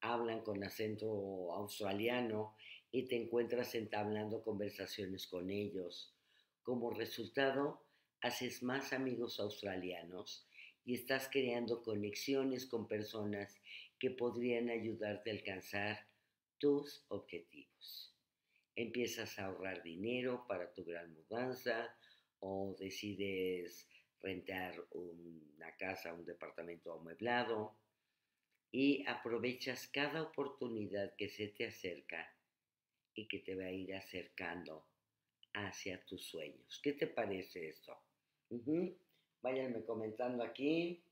hablan 0.00 0.42
con 0.42 0.62
acento 0.62 1.52
australiano 1.52 2.54
y 2.92 3.08
te 3.08 3.16
encuentras 3.16 3.74
entablando 3.74 4.42
conversaciones 4.42 5.26
con 5.26 5.50
ellos. 5.50 6.14
Como 6.62 6.90
resultado, 6.90 7.84
haces 8.20 8.62
más 8.62 8.92
amigos 8.92 9.40
australianos 9.40 10.46
y 10.84 10.94
estás 10.94 11.28
creando 11.30 11.82
conexiones 11.82 12.66
con 12.66 12.86
personas 12.86 13.60
que 13.98 14.10
podrían 14.10 14.68
ayudarte 14.68 15.30
a 15.30 15.34
alcanzar 15.34 16.06
tus 16.58 17.04
objetivos. 17.08 18.13
Empiezas 18.76 19.38
a 19.38 19.46
ahorrar 19.46 19.82
dinero 19.82 20.46
para 20.48 20.72
tu 20.72 20.84
gran 20.84 21.12
mudanza 21.12 21.96
o 22.40 22.74
decides 22.78 23.88
rentar 24.20 24.74
una 24.90 25.76
casa, 25.76 26.12
un 26.12 26.24
departamento 26.24 26.92
amueblado 26.92 27.76
y 28.72 29.06
aprovechas 29.06 29.86
cada 29.86 30.22
oportunidad 30.22 31.14
que 31.16 31.28
se 31.28 31.48
te 31.48 31.66
acerca 31.66 32.34
y 33.14 33.28
que 33.28 33.38
te 33.38 33.54
va 33.54 33.66
a 33.66 33.70
ir 33.70 33.94
acercando 33.94 34.88
hacia 35.52 36.04
tus 36.04 36.26
sueños. 36.26 36.80
¿Qué 36.82 36.94
te 36.94 37.06
parece 37.06 37.68
esto? 37.68 37.96
Váyanme 39.40 39.84
comentando 39.84 40.42
aquí. 40.42 41.04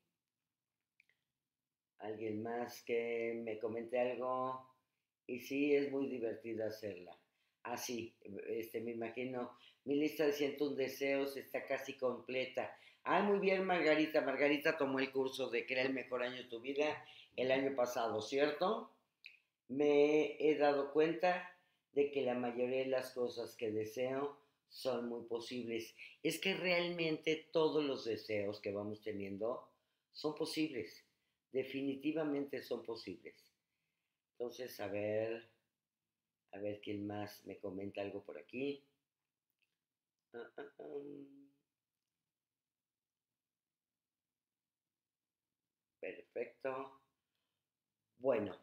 ¿Alguien 1.98 2.42
más 2.42 2.82
que 2.82 3.40
me 3.44 3.58
comente 3.58 4.00
algo? 4.00 4.68
Y 5.28 5.38
sí, 5.38 5.74
es 5.76 5.92
muy 5.92 6.08
divertido 6.08 6.66
hacerla. 6.66 7.21
Así, 7.62 8.14
ah, 8.24 8.28
este, 8.48 8.80
me 8.80 8.92
imagino, 8.92 9.56
mi 9.84 9.96
lista 9.96 10.26
de 10.26 10.32
101 10.32 10.76
deseos 10.76 11.36
está 11.36 11.64
casi 11.66 11.94
completa. 11.94 12.76
Ah, 13.04 13.22
muy 13.22 13.38
bien, 13.38 13.64
Margarita. 13.64 14.20
Margarita 14.20 14.76
tomó 14.76 14.98
el 14.98 15.10
curso 15.10 15.50
de 15.50 15.66
Crea 15.66 15.84
el 15.84 15.92
mejor 15.92 16.22
año 16.22 16.36
de 16.36 16.48
tu 16.48 16.60
vida 16.60 17.04
el 17.36 17.50
año 17.50 17.74
pasado, 17.74 18.20
¿cierto? 18.20 18.90
Me 19.68 20.36
he 20.38 20.56
dado 20.56 20.92
cuenta 20.92 21.56
de 21.92 22.10
que 22.10 22.22
la 22.22 22.34
mayoría 22.34 22.80
de 22.80 22.86
las 22.86 23.12
cosas 23.12 23.56
que 23.56 23.70
deseo 23.70 24.36
son 24.68 25.08
muy 25.08 25.24
posibles. 25.24 25.94
Es 26.22 26.38
que 26.38 26.54
realmente 26.54 27.48
todos 27.52 27.84
los 27.84 28.04
deseos 28.04 28.60
que 28.60 28.72
vamos 28.72 29.02
teniendo 29.02 29.68
son 30.12 30.34
posibles. 30.34 31.04
Definitivamente 31.52 32.62
son 32.62 32.82
posibles. 32.82 33.34
Entonces, 34.32 34.78
a 34.80 34.88
ver, 34.88 35.51
a 36.52 36.58
ver 36.58 36.80
quién 36.80 37.06
más 37.06 37.44
me 37.46 37.58
comenta 37.58 38.00
algo 38.02 38.22
por 38.22 38.38
aquí. 38.38 38.82
Ah, 40.34 40.50
ah, 40.56 40.62
ah. 40.78 41.42
Perfecto. 46.00 47.00
Bueno, 48.18 48.56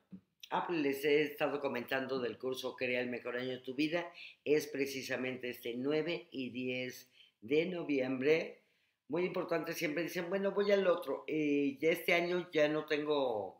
les 0.69 1.05
he 1.05 1.21
estado 1.23 1.59
comentando 1.59 2.19
del 2.19 2.37
curso 2.37 2.75
Crea 2.75 3.01
el 3.01 3.09
mejor 3.09 3.37
año 3.37 3.51
de 3.51 3.59
tu 3.59 3.75
vida. 3.75 4.11
Es 4.43 4.67
precisamente 4.67 5.49
este 5.49 5.73
9 5.75 6.27
y 6.31 6.49
10 6.49 7.11
de 7.41 7.65
noviembre. 7.67 8.63
Muy 9.07 9.25
importante, 9.25 9.73
siempre 9.73 10.03
dicen, 10.03 10.29
bueno, 10.29 10.51
voy 10.51 10.71
al 10.71 10.87
otro. 10.87 11.23
Y 11.27 11.77
ya 11.77 11.91
este 11.91 12.13
año 12.13 12.49
ya 12.51 12.67
no 12.67 12.85
tengo 12.85 13.58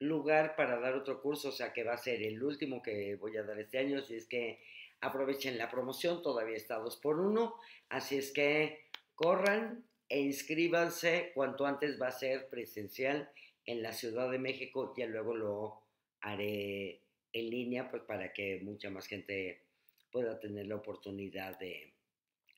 lugar 0.00 0.56
para 0.56 0.80
dar 0.80 0.94
otro 0.94 1.20
curso, 1.22 1.50
o 1.50 1.52
sea 1.52 1.72
que 1.72 1.84
va 1.84 1.94
a 1.94 1.98
ser 1.98 2.22
el 2.22 2.42
último 2.42 2.82
que 2.82 3.14
voy 3.16 3.36
a 3.36 3.42
dar 3.42 3.58
este 3.60 3.78
año. 3.78 3.98
Así 3.98 4.16
es 4.16 4.26
que 4.26 4.60
aprovechen 5.00 5.58
la 5.58 5.70
promoción, 5.70 6.22
todavía 6.22 6.56
está 6.56 6.76
dos 6.76 6.96
por 6.96 7.20
uno. 7.20 7.54
Así 7.88 8.16
es 8.16 8.32
que 8.32 8.86
corran, 9.14 9.84
e 10.08 10.20
inscríbanse 10.20 11.30
cuanto 11.34 11.66
antes 11.66 12.00
va 12.00 12.08
a 12.08 12.12
ser 12.12 12.48
presencial 12.48 13.30
en 13.64 13.82
la 13.82 13.92
Ciudad 13.92 14.30
de 14.30 14.38
México, 14.38 14.92
ya 14.96 15.06
luego 15.06 15.34
lo 15.36 15.82
haré 16.20 17.02
en 17.32 17.50
línea 17.50 17.90
pues 17.90 18.02
para 18.02 18.32
que 18.32 18.60
mucha 18.62 18.90
más 18.90 19.06
gente 19.06 19.62
pueda 20.10 20.40
tener 20.40 20.66
la 20.66 20.76
oportunidad 20.76 21.56
de, 21.58 21.94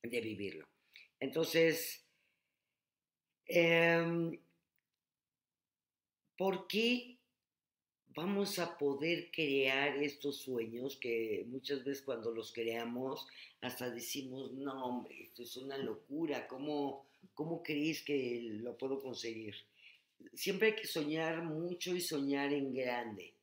vivirlo. 0.03 0.67
Entonces, 1.21 2.07
em, 3.47 4.41
¿por 6.37 6.67
qué 6.67 7.19
vamos 8.15 8.59
a 8.59 8.77
poder 8.79 9.31
crear 9.31 9.97
estos 10.03 10.43
sueños 10.43 10.97
que 10.97 11.45
muchas 11.49 11.85
veces 11.85 12.03
cuando 12.03 12.31
los 12.31 12.53
creamos 12.53 13.27
hasta 13.61 13.91
decimos, 13.91 14.53
no 14.53 14.85
hombre, 14.85 15.23
esto 15.23 15.43
es 15.43 15.57
una 15.57 15.79
locura, 15.79 16.47
¿cómo, 16.49 17.07
¿Cómo 17.35 17.63
crees 17.63 18.03
que 18.03 18.41
lo 18.61 18.77
puedo 18.77 19.01
conseguir? 19.01 19.55
Siempre 20.35 20.69
hay 20.69 20.75
que 20.75 20.87
soñar 20.87 21.43
mucho 21.45 21.95
y 21.95 22.01
soñar 22.01 22.53
en 22.53 22.75
grande 22.75 23.35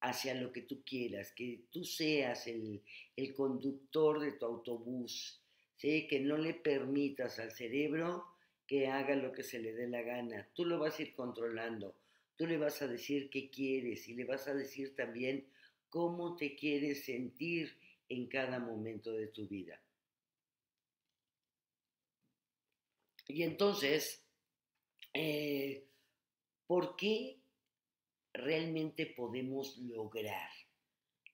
hacia 0.00 0.34
lo 0.34 0.52
que 0.52 0.62
tú 0.62 0.82
quieras, 0.84 1.32
que 1.32 1.64
tú 1.70 1.84
seas 1.84 2.46
el, 2.46 2.82
conductor 3.36 4.20
de 4.20 4.32
tu 4.32 4.46
autobús, 4.46 5.40
¿sí? 5.76 6.06
que 6.08 6.20
no 6.20 6.36
le 6.36 6.54
permitas 6.54 7.38
al 7.38 7.52
cerebro 7.52 8.24
que 8.66 8.88
haga 8.88 9.14
lo 9.16 9.32
que 9.32 9.42
se 9.42 9.58
le 9.58 9.72
dé 9.72 9.88
la 9.88 10.02
gana. 10.02 10.48
Tú 10.54 10.64
lo 10.64 10.78
vas 10.78 10.98
a 10.98 11.02
ir 11.02 11.14
controlando, 11.14 11.94
tú 12.36 12.46
le 12.46 12.58
vas 12.58 12.80
a 12.82 12.88
decir 12.88 13.30
qué 13.30 13.50
quieres 13.50 14.08
y 14.08 14.14
le 14.14 14.24
vas 14.24 14.48
a 14.48 14.54
decir 14.54 14.94
también 14.94 15.46
cómo 15.88 16.36
te 16.36 16.56
quieres 16.56 17.04
sentir 17.04 17.78
en 18.08 18.26
cada 18.26 18.58
momento 18.58 19.12
de 19.12 19.28
tu 19.28 19.46
vida. 19.46 19.82
Y 23.28 23.42
entonces, 23.42 24.24
eh, 25.14 25.86
¿por 26.66 26.96
qué 26.96 27.38
realmente 28.32 29.06
podemos 29.06 29.78
lograr 29.78 30.50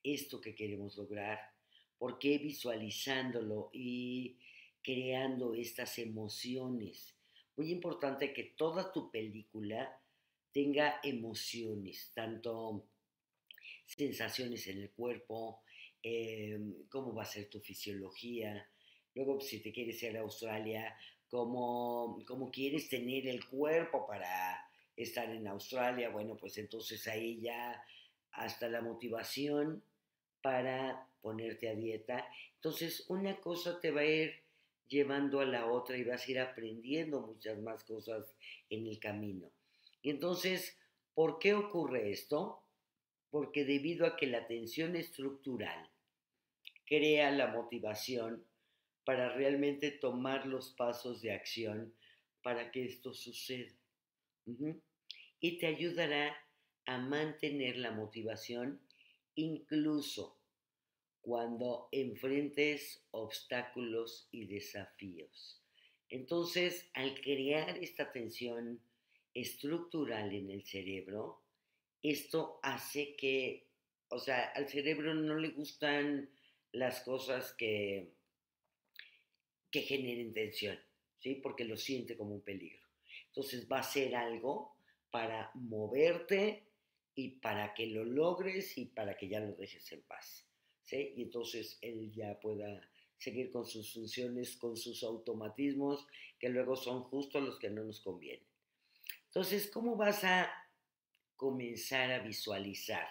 esto 0.03 0.39
que 0.39 0.55
queremos 0.55 0.97
lograr? 0.97 1.39
¿Por 1.97 2.19
qué 2.19 2.37
visualizándolo 2.37 3.69
y 3.73 4.37
creando 4.81 5.53
estas 5.53 5.97
emociones? 5.99 7.15
Muy 7.57 7.71
importante 7.71 8.33
que 8.33 8.43
toda 8.55 8.91
tu 8.93 9.11
película 9.11 9.99
tenga 10.51 10.99
emociones, 11.03 12.11
tanto 12.13 12.85
sensaciones 13.85 14.67
en 14.67 14.79
el 14.79 14.91
cuerpo, 14.91 15.61
em, 16.01 16.87
cómo 16.89 17.13
va 17.13 17.23
a 17.23 17.25
ser 17.25 17.49
tu 17.49 17.59
fisiología. 17.59 18.69
Luego, 19.15 19.39
si 19.41 19.61
te 19.61 19.71
quieres 19.71 20.01
ir 20.03 20.17
a 20.17 20.21
Australia, 20.21 20.95
como, 21.29 22.51
quieres 22.51 22.89
tener 22.89 23.27
el 23.27 23.45
cuerpo 23.45 24.07
para 24.07 24.67
estar 24.95 25.29
en 25.29 25.47
Australia, 25.47 26.09
bueno, 26.09 26.35
pues 26.37 26.57
entonces 26.57 27.07
ahí 27.07 27.39
ya 27.41 27.83
hasta 28.31 28.67
la 28.67 28.81
motivación 28.81 29.83
para 30.41 31.07
ponerte 31.21 31.69
a 31.69 31.75
dieta. 31.75 32.27
Entonces 32.55 33.05
una 33.09 33.39
cosa 33.39 33.79
te 33.79 33.91
va 33.91 34.01
a 34.01 34.05
ir 34.05 34.43
llevando 34.87 35.39
a 35.39 35.45
la 35.45 35.67
otra 35.67 35.97
y 35.97 36.03
vas 36.03 36.27
a 36.27 36.31
ir 36.31 36.39
aprendiendo 36.39 37.21
muchas 37.21 37.59
más 37.59 37.83
cosas 37.83 38.35
en 38.69 38.87
el 38.87 38.99
camino. 38.99 39.51
Y 40.01 40.11
entonces, 40.11 40.77
¿por 41.13 41.39
qué 41.39 41.53
ocurre 41.53 42.11
esto? 42.11 42.63
Porque 43.29 43.65
debido 43.65 44.05
a 44.05 44.15
que 44.15 44.27
la 44.27 44.47
tensión 44.47 44.95
estructural 44.95 45.89
crea 46.85 47.31
la 47.31 47.47
motivación 47.47 48.45
para 49.03 49.33
realmente 49.33 49.91
tomar 49.91 50.45
los 50.45 50.71
pasos 50.71 51.21
de 51.21 51.31
acción 51.31 51.93
para 52.41 52.71
que 52.71 52.85
esto 52.85 53.13
suceda. 53.13 53.73
Y 55.39 55.59
te 55.59 55.67
ayudará 55.67 56.35
a 56.85 56.97
mantener 56.97 57.77
la 57.77 57.91
motivación 57.91 58.81
incluso 59.35 60.39
cuando 61.21 61.89
enfrentes 61.91 63.05
obstáculos 63.11 64.27
y 64.31 64.47
desafíos. 64.47 65.61
Entonces, 66.09 66.89
al 66.93 67.19
crear 67.21 67.77
esta 67.77 68.11
tensión 68.11 68.81
estructural 69.41 70.33
en 70.33 70.49
el 70.49 70.63
cerebro, 70.63 71.43
esto 72.01 72.59
hace 72.63 73.15
que, 73.15 73.67
o 74.09 74.19
sea, 74.19 74.49
al 74.55 74.67
cerebro 74.67 75.13
no 75.13 75.35
le 75.35 75.49
gustan 75.49 76.29
las 76.71 77.01
cosas 77.01 77.53
que, 77.53 78.13
que 79.71 79.81
generen 79.81 80.33
tensión, 80.33 80.79
¿sí? 81.17 81.35
Porque 81.35 81.65
lo 81.65 81.77
siente 81.77 82.15
como 82.15 82.35
un 82.35 82.41
peligro. 82.41 82.87
Entonces 83.27 83.67
va 83.71 83.79
a 83.79 83.83
ser 83.83 84.15
algo 84.15 84.75
para 85.11 85.51
moverte 85.55 86.69
y 87.15 87.39
para 87.39 87.73
que 87.73 87.87
lo 87.87 88.03
logres 88.03 88.77
y 88.77 88.85
para 88.85 89.17
que 89.17 89.27
ya 89.27 89.39
lo 89.39 89.53
dejes 89.53 89.91
en 89.91 90.01
paz. 90.03 90.47
¿sí? 90.83 91.13
Y 91.15 91.23
entonces 91.23 91.77
él 91.81 92.11
ya 92.11 92.39
pueda 92.39 92.81
seguir 93.17 93.51
con 93.51 93.65
sus 93.65 93.93
funciones, 93.93 94.55
con 94.55 94.77
sus 94.77 95.03
automatismos, 95.03 96.07
que 96.39 96.49
luego 96.49 96.75
son 96.75 97.03
justo 97.03 97.41
los 97.41 97.59
que 97.59 97.69
no 97.69 97.83
nos 97.83 97.99
convienen. 97.99 98.48
Entonces, 99.29 99.69
¿cómo 99.69 99.95
vas 99.95 100.23
a 100.23 100.51
comenzar 101.35 102.11
a 102.11 102.19
visualizar? 102.19 103.07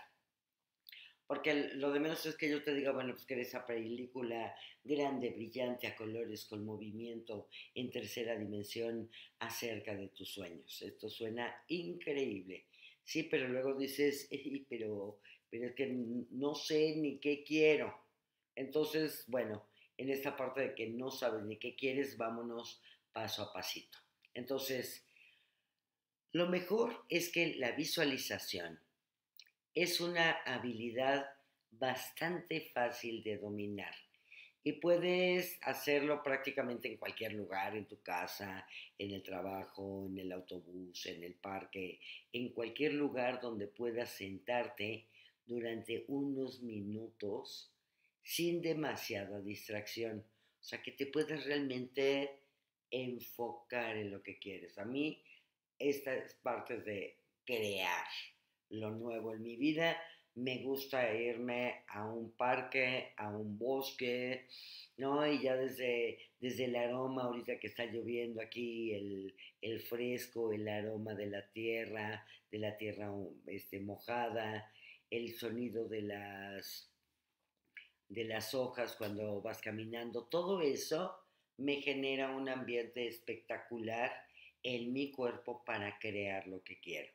Porque 1.29 1.71
lo 1.75 1.93
de 1.93 2.01
menos 2.01 2.27
es 2.27 2.37
que 2.37 2.51
yo 2.51 2.65
te 2.65 2.75
diga, 2.75 2.91
bueno, 2.91 3.13
pues 3.13 3.25
que 3.25 3.41
esa 3.41 3.65
película 3.65 4.53
grande, 4.83 5.31
brillante, 5.31 5.87
a 5.87 5.95
colores, 5.95 6.47
con 6.47 6.65
movimiento 6.65 7.49
en 7.75 7.91
tercera 7.91 8.37
dimensión 8.37 9.09
acerca 9.39 9.95
de 9.95 10.09
tus 10.09 10.31
sueños. 10.31 10.83
Esto 10.83 11.09
suena 11.09 11.55
increíble. 11.69 12.67
Sí, 13.05 13.23
pero 13.25 13.47
luego 13.47 13.75
dices, 13.75 14.29
pero, 14.69 15.21
pero 15.49 15.69
es 15.69 15.75
que 15.75 15.87
no 15.87 16.55
sé 16.55 16.97
ni 16.97 17.21
qué 17.21 17.45
quiero. 17.45 17.95
Entonces, 18.57 19.25
bueno, 19.29 19.69
en 19.97 20.11
esta 20.11 20.37
parte 20.37 20.63
de 20.63 20.75
que 20.75 20.89
no 20.89 21.13
sabes 21.13 21.45
ni 21.45 21.59
qué 21.59 21.77
quieres, 21.77 22.17
vámonos 22.17 22.83
paso 23.13 23.43
a 23.43 23.53
pasito. 23.53 23.99
Entonces, 24.35 25.08
lo 26.33 26.49
mejor 26.49 27.05
es 27.09 27.31
que 27.31 27.55
la 27.57 27.73
visualización 27.73 28.81
es 29.75 30.01
una 30.01 30.33
habilidad 30.45 31.27
bastante 31.71 32.71
fácil 32.73 33.23
de 33.23 33.39
dominar 33.39 33.95
y 34.65 34.73
puedes 34.73 35.59
hacerlo 35.63 36.23
prácticamente 36.23 36.89
en 36.89 36.99
cualquier 36.99 37.33
lugar, 37.33 37.77
en 37.77 37.87
tu 37.87 38.03
casa, 38.03 38.67
en 38.99 39.13
el 39.13 39.23
trabajo, 39.23 40.07
en 40.07 40.19
el 40.19 40.33
autobús, 40.33 41.07
en 41.07 41.23
el 41.25 41.35
parque, 41.35 42.01
en 42.33 42.51
cualquier 42.51 42.93
lugar 42.93 43.41
donde 43.41 43.69
puedas 43.69 44.11
sentarte 44.11 45.07
durante 45.47 46.05
unos 46.09 46.61
minutos 46.61 47.73
sin 48.23 48.61
demasiada 48.61 49.41
distracción. 49.41 50.19
O 50.61 50.63
sea, 50.63 50.83
que 50.83 50.93
te 50.93 51.07
puedas 51.07 51.47
realmente 51.47 52.43
enfocar 52.91 53.97
en 53.97 54.11
lo 54.11 54.23
que 54.23 54.39
quieres. 54.39 54.77
A 54.77 54.85
mí, 54.85 55.23
esta 55.79 56.15
es 56.15 56.35
parte 56.35 56.79
de 56.79 57.17
crear 57.45 58.07
lo 58.71 58.91
nuevo 58.91 59.35
en 59.35 59.43
mi 59.43 59.57
vida. 59.57 59.97
Me 60.35 60.63
gusta 60.63 61.13
irme 61.15 61.83
a 61.89 62.05
un 62.05 62.31
parque, 62.33 63.13
a 63.17 63.29
un 63.29 63.59
bosque, 63.59 64.47
¿no? 64.97 65.27
Y 65.27 65.43
ya 65.43 65.57
desde, 65.57 66.19
desde 66.39 66.67
el 66.67 66.77
aroma, 66.77 67.25
ahorita 67.25 67.59
que 67.59 67.67
está 67.67 67.87
lloviendo 67.87 68.41
aquí, 68.41 68.95
el, 68.95 69.35
el 69.61 69.81
fresco, 69.81 70.53
el 70.53 70.69
aroma 70.69 71.15
de 71.15 71.27
la 71.27 71.47
tierra, 71.51 72.25
de 72.51 72.59
la 72.59 72.77
tierra 72.77 73.11
este, 73.47 73.81
mojada, 73.81 74.71
el 75.11 75.35
sonido 75.35 75.89
de 75.89 76.03
las 76.03 76.93
de 78.09 78.25
las 78.25 78.55
hojas 78.55 78.97
cuando 78.97 79.43
vas 79.43 79.61
caminando, 79.61 80.25
todo 80.25 80.63
eso 80.63 81.15
me 81.59 81.83
genera 81.83 82.31
un 82.35 82.49
ambiente 82.49 83.07
espectacular 83.07 84.11
en 84.63 84.93
mi 84.93 85.11
cuerpo 85.11 85.65
para 85.65 85.99
crear 85.99 86.47
lo 86.47 86.63
que 86.63 86.81
quiero. 86.81 87.13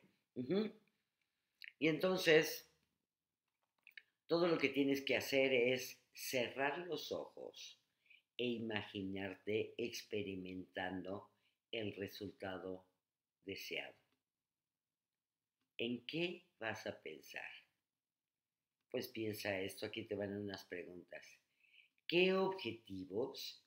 Y 1.78 1.88
entonces, 1.88 2.70
todo 4.26 4.48
lo 4.48 4.58
que 4.58 4.68
tienes 4.68 5.02
que 5.02 5.16
hacer 5.16 5.52
es 5.52 6.00
cerrar 6.12 6.78
los 6.78 7.12
ojos 7.12 7.78
e 8.36 8.44
imaginarte 8.44 9.74
experimentando 9.76 11.30
el 11.70 11.94
resultado 11.94 12.86
deseado. 13.44 13.94
¿En 15.76 16.06
qué 16.06 16.44
vas 16.58 16.86
a 16.86 17.00
pensar? 17.00 17.50
Pues 18.90 19.08
piensa 19.08 19.58
esto, 19.60 19.86
aquí 19.86 20.04
te 20.04 20.14
van 20.14 20.36
unas 20.36 20.64
preguntas. 20.64 21.26
¿Qué 22.06 22.32
objetivos 22.32 23.64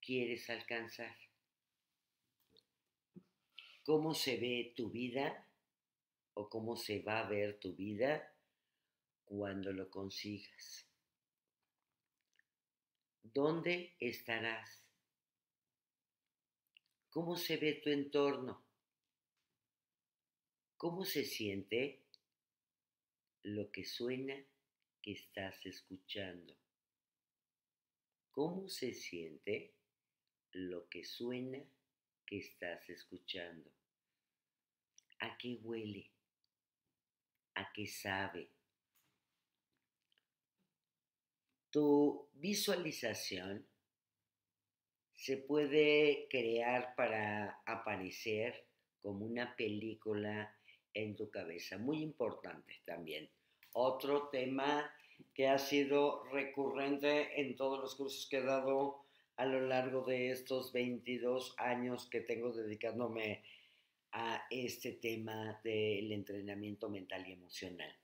quieres 0.00 0.50
alcanzar? 0.50 1.16
¿Cómo 3.88 4.12
se 4.12 4.36
ve 4.36 4.74
tu 4.76 4.90
vida 4.90 5.48
o 6.34 6.50
cómo 6.50 6.76
se 6.76 7.00
va 7.00 7.20
a 7.20 7.26
ver 7.26 7.58
tu 7.58 7.74
vida 7.74 8.34
cuando 9.24 9.72
lo 9.72 9.88
consigas? 9.88 10.86
¿Dónde 13.22 13.96
estarás? 13.98 14.84
¿Cómo 17.08 17.34
se 17.34 17.56
ve 17.56 17.80
tu 17.82 17.88
entorno? 17.88 18.62
¿Cómo 20.76 21.06
se 21.06 21.24
siente 21.24 22.02
lo 23.42 23.72
que 23.72 23.86
suena 23.86 24.34
que 25.00 25.12
estás 25.12 25.64
escuchando. 25.64 26.54
¿Cómo 28.32 28.68
se 28.68 28.92
siente 28.92 29.72
lo 30.52 30.90
que 30.90 31.04
suena 31.04 31.64
que 32.26 32.36
estás 32.36 32.90
escuchando? 32.90 33.77
¿A 35.20 35.36
qué 35.36 35.58
huele? 35.62 36.10
¿A 37.54 37.72
qué 37.72 37.86
sabe? 37.86 38.50
Tu 41.70 42.28
visualización 42.34 43.66
se 45.14 45.36
puede 45.36 46.28
crear 46.30 46.94
para 46.94 47.60
aparecer 47.66 48.64
como 49.02 49.26
una 49.26 49.56
película 49.56 50.56
en 50.94 51.16
tu 51.16 51.30
cabeza. 51.30 51.76
Muy 51.76 52.02
importante 52.02 52.80
también. 52.84 53.28
Otro 53.72 54.28
tema 54.28 54.90
que 55.34 55.48
ha 55.48 55.58
sido 55.58 56.24
recurrente 56.26 57.40
en 57.40 57.56
todos 57.56 57.80
los 57.80 57.96
cursos 57.96 58.28
que 58.28 58.38
he 58.38 58.42
dado 58.42 59.04
a 59.36 59.44
lo 59.44 59.60
largo 59.60 60.02
de 60.02 60.30
estos 60.30 60.72
22 60.72 61.54
años 61.58 62.08
que 62.08 62.20
tengo 62.20 62.52
dedicándome 62.52 63.42
a 64.12 64.46
este 64.50 64.92
tema 64.92 65.60
del 65.62 66.12
entrenamiento 66.12 66.88
mental 66.88 67.26
y 67.26 67.32
emocional. 67.32 67.94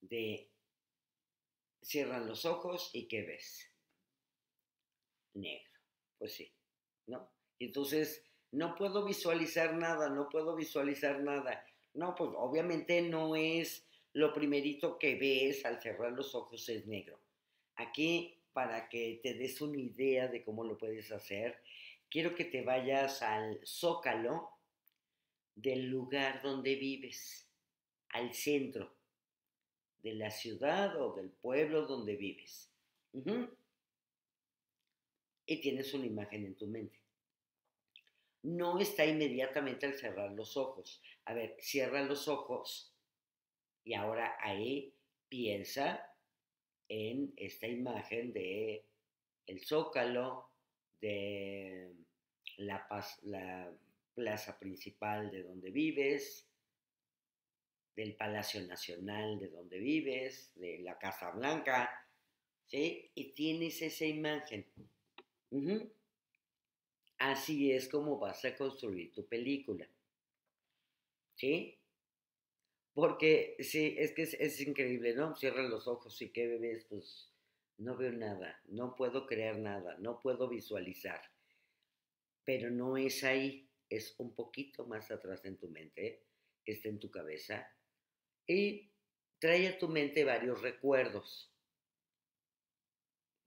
De 0.00 0.50
cierran 1.82 2.26
los 2.26 2.44
ojos 2.44 2.90
y 2.92 3.06
¿qué 3.06 3.22
ves? 3.22 3.70
Negro. 5.34 5.70
Pues 6.18 6.32
sí, 6.34 6.52
¿no? 7.06 7.30
Entonces, 7.58 8.24
no 8.52 8.74
puedo 8.74 9.04
visualizar 9.04 9.74
nada, 9.74 10.08
no 10.08 10.28
puedo 10.28 10.54
visualizar 10.54 11.20
nada. 11.20 11.66
No, 11.92 12.14
pues 12.14 12.30
obviamente 12.36 13.02
no 13.02 13.36
es 13.36 13.86
lo 14.12 14.32
primerito 14.32 14.98
que 14.98 15.16
ves 15.16 15.64
al 15.64 15.82
cerrar 15.82 16.12
los 16.12 16.34
ojos 16.34 16.68
es 16.68 16.86
negro. 16.86 17.20
Aquí, 17.76 18.40
para 18.52 18.88
que 18.88 19.20
te 19.22 19.34
des 19.34 19.60
una 19.60 19.78
idea 19.78 20.28
de 20.28 20.44
cómo 20.44 20.64
lo 20.64 20.78
puedes 20.78 21.10
hacer, 21.10 21.60
quiero 22.14 22.32
que 22.32 22.44
te 22.44 22.62
vayas 22.62 23.22
al 23.22 23.58
zócalo 23.66 24.50
del 25.56 25.86
lugar 25.86 26.40
donde 26.42 26.76
vives, 26.76 27.50
al 28.10 28.32
centro 28.32 28.94
de 30.00 30.14
la 30.14 30.30
ciudad 30.30 30.94
o 31.02 31.12
del 31.14 31.30
pueblo 31.30 31.88
donde 31.88 32.14
vives. 32.14 32.70
Y 35.46 35.60
tienes 35.60 35.92
una 35.92 36.06
imagen 36.06 36.44
en 36.44 36.54
tu 36.54 36.68
mente 36.68 37.02
no 38.44 38.78
está 38.78 39.06
inmediatamente 39.06 39.86
al 39.86 39.94
cerrar 39.94 40.30
los 40.32 40.56
ojos. 40.56 41.02
A 41.24 41.32
ver, 41.32 41.56
cierra 41.60 42.02
los 42.02 42.28
ojos 42.28 42.94
y 43.84 43.94
ahora 43.94 44.36
ahí 44.38 44.94
piensa 45.28 46.14
en 46.88 47.32
esta 47.36 47.66
imagen 47.66 48.32
de 48.34 48.84
el 49.46 49.64
zócalo, 49.64 50.50
de 51.00 52.03
la, 52.58 52.86
la 53.22 53.72
plaza 54.14 54.58
principal 54.58 55.30
de 55.30 55.42
donde 55.42 55.70
vives, 55.70 56.48
del 57.96 58.16
Palacio 58.16 58.60
Nacional 58.62 59.38
de 59.38 59.48
donde 59.48 59.78
vives, 59.78 60.52
de 60.56 60.78
la 60.80 60.98
Casa 60.98 61.30
Blanca, 61.30 61.90
¿sí? 62.66 63.10
Y 63.14 63.32
tienes 63.32 63.80
esa 63.82 64.04
imagen. 64.04 64.66
así 67.18 67.72
es 67.72 67.88
como 67.88 68.18
vas 68.18 68.44
a 68.44 68.56
construir 68.56 69.12
tu 69.12 69.26
película. 69.26 69.88
¿Sí? 71.36 71.78
Porque 72.94 73.56
sí, 73.58 73.96
es 73.98 74.12
que 74.12 74.22
es, 74.22 74.60
increíble, 74.60 75.14
¿no? 75.14 75.34
Cierra 75.34 75.62
los 75.62 75.88
ojos 75.88 76.20
y 76.22 76.30
¿qué 76.30 76.46
ves? 76.58 76.86
Pues 76.88 77.32
no 77.78 77.96
veo 77.96 78.12
nada, 78.12 78.60
no 78.66 78.94
puedo 78.94 79.26
crear 79.26 79.58
nada, 79.58 79.96
no 79.98 80.20
puedo 80.20 80.48
visualizar. 80.48 81.20
Pero 82.44 82.70
no 82.70 82.96
es 82.96 83.24
ahí, 83.24 83.68
es 83.88 84.14
un 84.18 84.34
poquito 84.34 84.86
más 84.86 85.10
atrás 85.10 85.44
en 85.44 85.56
tu 85.56 85.68
mente, 85.68 86.24
está 86.64 86.88
en 86.88 86.98
tu 86.98 87.10
cabeza. 87.10 87.66
Y 88.46 88.90
trae 89.38 89.68
a 89.68 89.78
tu 89.78 89.88
mente 89.88 90.24
varios 90.24 90.60
recuerdos. 90.60 91.50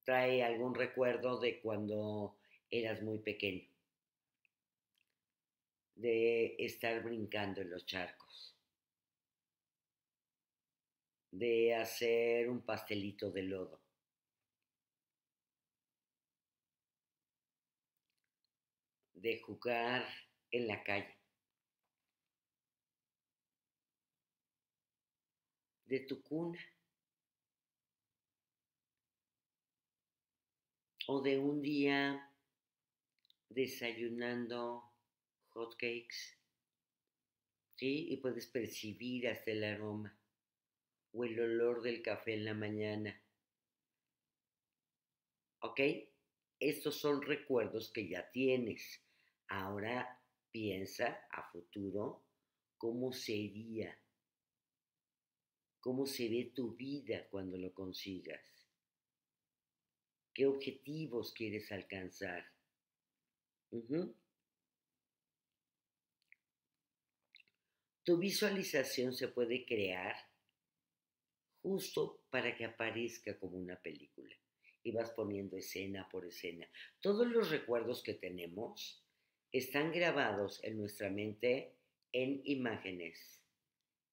Trae 0.04 0.44
algún 0.44 0.74
recuerdo 0.74 1.40
de 1.40 1.60
cuando 1.60 2.38
eras 2.70 3.02
muy 3.02 3.20
pequeño, 3.20 3.68
de 5.96 6.56
estar 6.60 7.04
brincando 7.04 7.62
en 7.62 7.70
los 7.70 7.86
charcos 7.86 8.58
de 11.38 11.76
hacer 11.76 12.50
un 12.50 12.62
pastelito 12.62 13.32
de 13.32 13.44
lodo. 13.44 13.82
De 19.22 19.40
jugar 19.40 20.08
en 20.52 20.68
la 20.68 20.84
calle, 20.84 21.18
de 25.86 26.00
tu 26.02 26.22
cuna 26.22 26.60
o 31.08 31.22
de 31.22 31.40
un 31.40 31.62
día 31.62 32.30
desayunando 33.50 34.84
hot 35.50 35.76
cakes, 35.78 36.38
¿sí? 37.76 38.08
Y 38.10 38.18
puedes 38.18 38.48
percibir 38.48 39.28
hasta 39.30 39.52
el 39.52 39.64
aroma 39.64 40.16
o 41.14 41.24
el 41.24 41.40
olor 41.40 41.82
del 41.82 42.02
café 42.02 42.34
en 42.34 42.46
la 42.46 42.54
mañana. 42.54 43.20
¿Ok? 45.62 45.80
Estos 46.60 46.96
son 46.96 47.22
recuerdos 47.22 47.92
que 47.92 48.08
ya 48.08 48.30
tienes. 48.32 49.07
Ahora 49.48 50.22
piensa 50.52 51.28
a 51.32 51.50
futuro 51.52 52.24
cómo 52.78 53.12
sería, 53.14 53.98
cómo 55.80 56.06
se 56.06 56.30
ve 56.30 56.52
tu 56.54 56.76
vida 56.76 57.28
cuando 57.30 57.58
lo 57.58 57.74
consigas. 57.74 58.68
¿Qué 60.34 60.46
objetivos 60.46 61.34
quieres 61.34 61.72
alcanzar? 61.72 62.46
Tu 68.04 68.18
visualización 68.18 69.14
se 69.14 69.30
puede 69.30 69.66
crear 69.66 70.16
justo 71.62 72.22
para 72.30 72.56
que 72.56 72.66
aparezca 72.66 73.38
como 73.40 73.58
una 73.58 73.76
película. 73.82 74.36
Y 74.84 74.92
vas 74.92 75.12
poniendo 75.12 75.58
escena 75.58 76.08
por 76.10 76.26
escena. 76.26 76.70
Todos 77.02 77.28
los 77.28 77.50
recuerdos 77.50 78.02
que 78.02 78.14
tenemos 78.14 79.04
están 79.52 79.92
grabados 79.92 80.64
en 80.64 80.78
nuestra 80.78 81.10
mente 81.10 81.76
en 82.12 82.42
imágenes, 82.46 83.42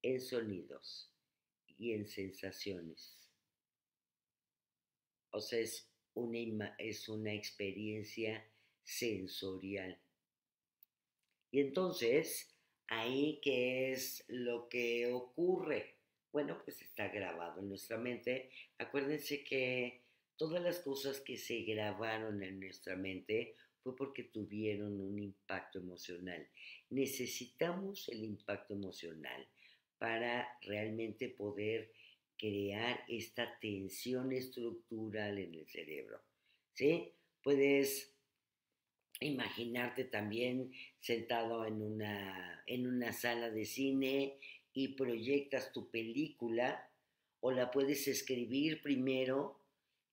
en 0.03 0.20
sonidos 0.20 1.11
y 1.79 1.92
en 1.92 2.07
sensaciones. 2.07 3.31
O 5.31 5.40
sea, 5.40 5.61
es 5.61 5.90
una, 6.14 6.75
es 6.79 7.09
una 7.09 7.33
experiencia 7.33 8.44
sensorial. 8.83 9.99
Y 11.51 11.61
entonces, 11.61 12.55
ahí 12.87 13.40
qué 13.42 13.92
es 13.92 14.25
lo 14.29 14.68
que 14.68 15.12
ocurre 15.12 15.94
bueno, 16.35 16.61
pues 16.64 16.83
está 16.83 17.07
grabado 17.07 17.61
en 17.61 17.68
nuestra 17.68 17.97
mente. 17.97 18.51
Acuérdense 18.79 19.44
que 19.44 20.03
todas 20.37 20.61
las 20.61 20.81
cosas 20.81 21.20
que 21.20 21.37
se 21.37 21.61
grabaron 21.61 22.42
en 22.42 22.59
nuestra 22.59 22.97
mente 22.97 23.55
fue 23.85 23.94
porque 23.94 24.25
tuvieron 24.25 24.99
un 24.99 25.18
impacto 25.18 25.79
emocional. 25.79 26.49
Necesitamos 26.88 28.09
el 28.09 28.25
impacto 28.25 28.73
emocional 28.73 29.47
para 29.99 30.49
realmente 30.62 31.29
poder 31.29 31.92
crear 32.38 33.05
esta 33.09 33.59
tensión 33.61 34.33
estructural 34.33 35.38
en 35.38 35.55
el 35.55 35.68
cerebro. 35.68 36.18
¿Sí? 36.73 37.12
Puedes 37.42 38.14
imaginarte 39.20 40.05
también 40.05 40.73
sentado 40.99 41.66
en 41.66 41.83
una, 41.83 42.64
en 42.66 42.87
una 42.87 43.12
sala 43.12 43.51
de 43.51 43.66
cine 43.66 44.38
y 44.73 44.88
proyectas 44.88 45.73
tu 45.73 45.90
película 45.90 46.90
o 47.40 47.53
la 47.53 47.70
puedes 47.70 48.09
escribir 48.09 48.83
primero 48.83 49.61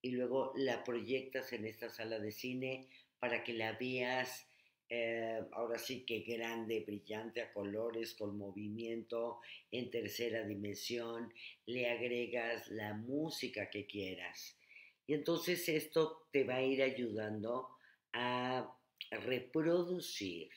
y 0.02 0.12
luego 0.12 0.54
la 0.56 0.84
proyectas 0.84 1.54
en 1.54 1.66
esta 1.66 1.90
sala 1.90 2.20
de 2.20 2.32
cine 2.32 2.90
para 3.22 3.44
que 3.44 3.54
la 3.54 3.74
veas 3.74 4.48
eh, 4.90 5.40
ahora 5.52 5.78
sí 5.78 6.04
que 6.04 6.22
grande, 6.22 6.84
brillante 6.86 7.40
a 7.42 7.54
colores, 7.54 8.16
con 8.16 8.36
movimiento 8.36 9.40
en 9.70 9.92
tercera 9.92 10.44
dimensión, 10.44 11.32
le 11.68 11.90
agregas 11.90 12.68
la 12.70 12.96
música 12.96 13.70
que 13.70 13.86
quieras. 13.86 14.58
Y 15.06 15.14
entonces 15.14 15.70
esto 15.70 16.28
te 16.32 16.44
va 16.44 16.56
a 16.56 16.64
ir 16.64 16.82
ayudando 16.82 17.70
a 18.12 18.76
reproducir 19.12 20.50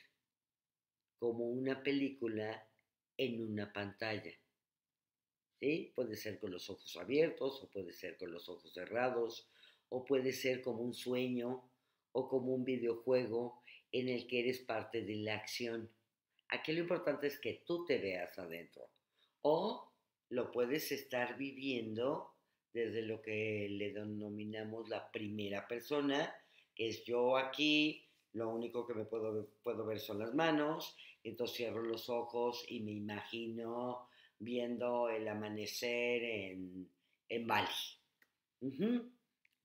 como 1.18 1.44
una 1.44 1.82
película 1.82 2.66
en 3.18 3.42
una 3.42 3.72
pantalla. 3.72 4.32
¿Sí? 5.60 5.92
Puede 5.94 6.16
ser 6.16 6.40
con 6.40 6.50
los 6.50 6.68
ojos 6.70 6.96
abiertos 6.96 7.62
o 7.62 7.70
puede 7.70 7.92
ser 7.92 8.16
con 8.16 8.32
los 8.32 8.48
ojos 8.48 8.72
cerrados 8.72 9.48
o 9.90 10.04
puede 10.04 10.32
ser 10.32 10.62
como 10.62 10.82
un 10.82 10.94
sueño 10.94 11.70
o 12.14 12.28
como 12.28 12.54
un 12.54 12.64
videojuego 12.64 13.60
en 13.92 14.08
el 14.08 14.26
que 14.26 14.40
eres 14.40 14.60
parte 14.60 15.02
de 15.02 15.16
la 15.16 15.34
acción. 15.34 15.90
Aquí 16.48 16.72
lo 16.72 16.80
importante 16.80 17.26
es 17.26 17.38
que 17.38 17.62
tú 17.66 17.84
te 17.84 17.98
veas 17.98 18.38
adentro 18.38 18.88
o 19.42 19.92
lo 20.30 20.50
puedes 20.50 20.90
estar 20.92 21.36
viviendo 21.36 22.32
desde 22.72 23.02
lo 23.02 23.20
que 23.20 23.68
le 23.70 23.92
denominamos 23.92 24.88
la 24.88 25.10
primera 25.10 25.66
persona, 25.66 26.34
que 26.74 26.88
es 26.88 27.04
yo 27.04 27.36
aquí, 27.36 28.04
lo 28.32 28.48
único 28.48 28.86
que 28.86 28.94
me 28.94 29.04
puedo, 29.04 29.48
puedo 29.62 29.84
ver 29.86 30.00
son 30.00 30.18
las 30.18 30.34
manos, 30.34 30.96
entonces 31.22 31.56
cierro 31.56 31.82
los 31.82 32.08
ojos 32.08 32.64
y 32.68 32.80
me 32.80 32.92
imagino 32.92 34.08
viendo 34.38 35.08
el 35.08 35.26
amanecer 35.28 36.22
en, 36.22 36.88
en 37.28 37.46
Bali. 37.46 37.68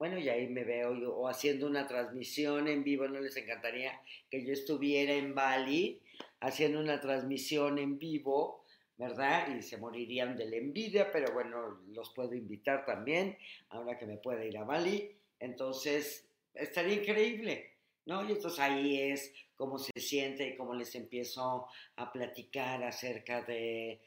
Bueno, 0.00 0.18
y 0.18 0.30
ahí 0.30 0.48
me 0.48 0.64
veo 0.64 0.94
yo, 0.94 1.14
o 1.14 1.28
haciendo 1.28 1.66
una 1.66 1.86
transmisión 1.86 2.68
en 2.68 2.82
vivo, 2.82 3.06
¿no 3.06 3.20
les 3.20 3.36
encantaría 3.36 4.00
que 4.30 4.42
yo 4.42 4.54
estuviera 4.54 5.12
en 5.12 5.34
Bali 5.34 6.00
haciendo 6.40 6.80
una 6.80 6.98
transmisión 7.02 7.78
en 7.78 7.98
vivo, 7.98 8.64
¿verdad? 8.96 9.54
Y 9.54 9.60
se 9.60 9.76
morirían 9.76 10.38
de 10.38 10.48
la 10.48 10.56
envidia, 10.56 11.12
pero 11.12 11.34
bueno, 11.34 11.82
los 11.88 12.14
puedo 12.14 12.34
invitar 12.34 12.86
también, 12.86 13.36
ahora 13.68 13.98
que 13.98 14.06
me 14.06 14.16
pueda 14.16 14.42
ir 14.42 14.56
a 14.56 14.64
Bali. 14.64 15.14
Entonces, 15.38 16.26
estaría 16.54 16.94
increíble. 16.94 17.74
¿no? 18.06 18.26
Y 18.26 18.32
entonces 18.32 18.58
ahí 18.58 18.98
es 18.98 19.34
cómo 19.54 19.78
se 19.78 19.92
siente 20.00 20.48
y 20.48 20.56
cómo 20.56 20.74
les 20.74 20.94
empiezo 20.94 21.66
a 21.96 22.10
platicar 22.10 22.82
acerca 22.84 23.42
de, 23.42 24.00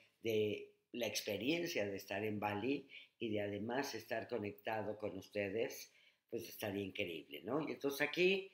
la 0.94 1.06
experiencia 1.06 1.86
de 1.86 1.98
estar 1.98 2.24
en 2.24 2.40
Bali 2.40 2.88
y 3.24 3.30
de 3.30 3.42
además 3.42 3.96
estar 3.96 4.28
conectado 4.28 4.98
con 4.98 5.18
ustedes, 5.18 5.94
pues 6.30 6.50
estaría 6.50 6.84
increíble, 6.84 7.42
¿no? 7.44 7.66
Y 7.66 7.72
entonces 7.72 8.02
aquí 8.02 8.52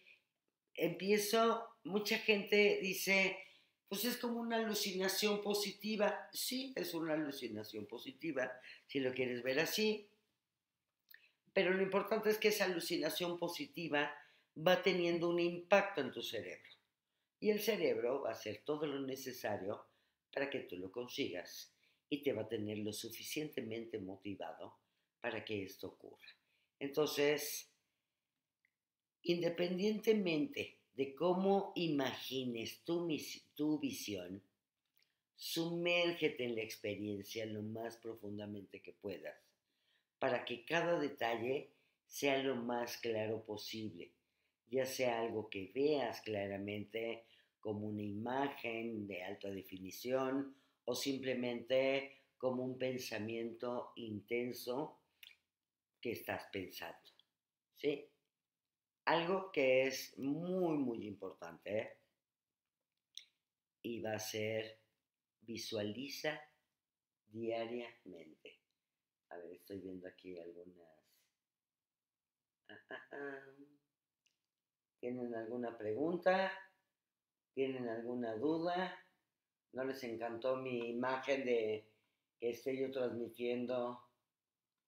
empiezo, 0.75 1.67
mucha 1.84 2.19
gente 2.19 2.77
dice, 2.79 3.36
pues 3.88 4.05
es 4.05 4.17
como 4.17 4.39
una 4.39 4.58
alucinación 4.58 5.41
positiva. 5.41 6.29
Sí, 6.32 6.71
es 6.75 6.93
una 6.93 7.13
alucinación 7.13 7.88
positiva, 7.88 8.51
si 8.86 8.99
lo 8.99 9.12
quieres 9.12 9.41
ver 9.41 9.60
así. 9.60 10.08
Pero 11.51 11.73
lo 11.73 11.82
importante 11.82 12.29
es 12.29 12.38
que 12.38 12.49
esa 12.49 12.65
alucinación 12.65 13.39
positiva 13.39 14.13
va 14.55 14.84
teniendo 14.84 15.29
un 15.29 15.39
impacto 15.39 16.01
en 16.01 16.12
tu 16.12 16.21
cerebro. 16.21 16.69
Y 17.39 17.49
el 17.49 17.60
cerebro 17.60 18.21
va 18.21 18.29
a 18.29 18.34
hacer 18.34 18.62
todo 18.63 18.86
lo 18.86 18.99
necesario 18.99 19.88
para 20.32 20.47
que 20.47 20.60
tú 20.60 20.77
lo 20.77 20.91
consigas 20.91 21.73
y 22.10 22.24
te 22.24 22.34
va 22.34 22.43
a 22.43 22.48
tener 22.48 22.80
lo 22.80 22.91
suficientemente 22.91 24.00
motivado 24.00 24.78
para 25.22 25.43
que 25.45 25.63
esto 25.63 25.88
ocurra. 25.88 26.28
Entonces, 26.80 27.72
independientemente 29.24 30.78
de 30.93 31.13
cómo 31.13 31.72
imagines 31.76 32.84
tu, 32.84 33.08
visión, 33.80 34.41
sumérgete 35.36 36.45
en 36.45 36.56
la 36.56 36.63
experiencia 36.63 37.45
lo 37.45 37.62
más 37.62 37.98
profundamente 37.98 38.82
que 38.82 38.93
puedas 38.93 39.38
para 40.17 40.43
que 40.43 40.65
cada 40.65 41.00
detalle 41.00 41.72
sea 42.06 42.41
lo 42.43 42.56
más 42.56 42.98
claro 42.98 43.45
posible 43.45 44.12
ya 44.69 44.86
sea 44.86 45.19
algo 45.22 45.50
que 45.50 45.72
veas 45.74 46.22
claramente 46.22 47.26
como 47.60 47.88
una 47.88 48.04
imagen 48.04 49.08
de 49.08 49.24
alta 49.24 49.50
definición 49.50 50.56
o 50.89 50.95
simplemente 50.95 52.23
como 52.36 52.63
un 52.63 52.75
pensamiento 52.80 53.93
intenso 53.97 55.04
que 56.02 56.13
estás 56.13 56.47
pensando. 56.52 57.12
¿Sí? 57.75 58.10
Algo 59.06 59.52
que 59.52 59.86
es 59.86 60.17
muy, 60.17 60.80
muy 60.80 61.06
importante 61.06 61.99
y 63.84 64.02
va 64.02 64.13
a 64.13 64.19
ser 64.19 64.80
visualiza 65.41 66.41
diariamente. 67.28 68.60
A 69.30 69.38
ver, 69.38 69.52
estoy 69.52 69.82
viendo 69.82 70.08
aquí 70.08 70.39
algunas. 70.39 70.89
Ah, 72.67 72.82
ah, 72.89 73.08
ah. 73.12 73.45
¿Tienen 74.99 75.36
alguna 75.36 75.78
pregunta? 75.78 76.52
¿Tienen 77.54 77.88
alguna 77.88 78.34
duda? 78.38 79.06
¿No 79.73 79.84
les 79.84 80.03
encantó 80.03 80.55
mi 80.55 80.89
imagen 80.89 81.45
de 81.45 81.86
que 82.39 82.49
estoy 82.49 82.79
yo 82.79 82.91
transmitiendo 82.91 84.01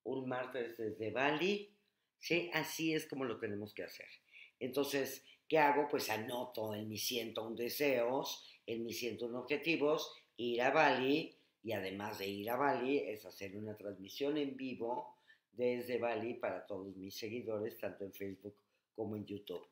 un 0.03 0.27
martes 0.27 0.77
desde 0.77 1.11
Bali? 1.11 1.71
Sí, 2.17 2.49
así 2.53 2.93
es 2.93 3.07
como 3.07 3.25
lo 3.25 3.37
tenemos 3.37 3.73
que 3.73 3.83
hacer. 3.83 4.07
Entonces, 4.59 5.23
¿qué 5.47 5.57
hago? 5.59 5.87
Pues 5.87 6.09
anoto 6.09 6.73
en 6.73 6.87
mis 6.87 7.05
101 7.05 7.55
deseos, 7.55 8.47
en 8.65 8.83
mis 8.85 8.99
101 8.99 9.39
objetivos, 9.39 10.13
ir 10.37 10.61
a 10.61 10.71
Bali 10.71 11.35
y 11.63 11.71
además 11.73 12.17
de 12.19 12.27
ir 12.27 12.49
a 12.49 12.55
Bali 12.55 12.99
es 12.99 13.25
hacer 13.25 13.55
una 13.55 13.75
transmisión 13.75 14.37
en 14.37 14.55
vivo 14.55 15.17
desde 15.51 15.99
Bali 15.99 16.35
para 16.35 16.65
todos 16.65 16.95
mis 16.95 17.15
seguidores, 17.15 17.77
tanto 17.77 18.03
en 18.03 18.13
Facebook 18.13 18.55
como 18.95 19.15
en 19.15 19.25
YouTube. 19.25 19.67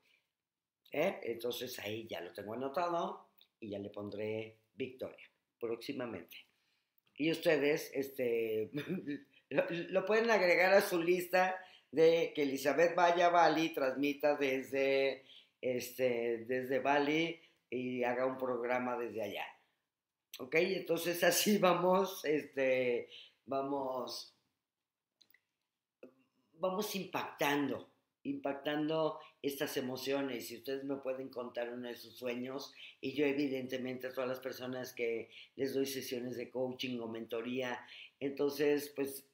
¿Eh? 0.92 1.20
Entonces 1.24 1.78
ahí 1.80 2.08
ya 2.08 2.22
lo 2.22 2.34
tengo 2.34 2.54
anotado 2.54 3.28
y 3.60 3.70
ya 3.70 3.80
le 3.80 3.90
pondré 3.90 4.58
Victoria 4.80 5.30
próximamente. 5.60 6.38
Y 7.16 7.32
ustedes 7.32 7.92
este, 7.94 8.72
lo, 9.50 10.06
pueden 10.06 10.32
agregar 10.32 10.74
a 10.74 10.82
su 10.82 11.02
lista 11.02 11.56
de 11.92 12.32
que 12.34 12.44
Elizabeth 12.44 12.96
vaya 12.96 13.28
a 13.28 13.32
Bali, 13.32 13.70
transmita 13.74 14.36
desde, 14.38 15.26
este, 15.62 16.46
desde 16.48 16.80
Bali 16.80 17.42
y 17.70 18.04
haga 18.04 18.26
un 18.26 18.38
programa 18.38 18.98
desde 18.98 19.22
allá. 19.22 19.46
¿Ok? 20.40 20.56
Entonces 20.56 21.24
así 21.24 21.58
vamos, 21.60 22.24
este, 22.24 23.10
vamos, 23.46 24.34
vamos 26.54 26.96
impactando, 26.96 27.92
impactando 28.30 29.20
estas 29.42 29.78
emociones. 29.78 30.52
Y 30.52 30.58
ustedes 30.58 30.84
me 30.84 30.98
pueden 30.98 31.30
contar 31.30 31.72
uno 31.72 31.88
de 31.88 31.96
sus 31.96 32.16
sueños. 32.16 32.74
Y 33.02 33.14
yo 33.14 33.26
evidentemente 33.26 34.08
a 34.08 34.14
todas 34.14 34.30
las 34.30 34.40
personas 34.40 34.94
que 34.94 35.30
les 35.56 35.74
doy 35.74 35.86
sesiones 35.86 36.36
de 36.38 36.50
coaching 36.50 37.00
o 37.00 37.08
mentoría, 37.08 37.80
entonces 38.20 38.92
pues 38.96 39.26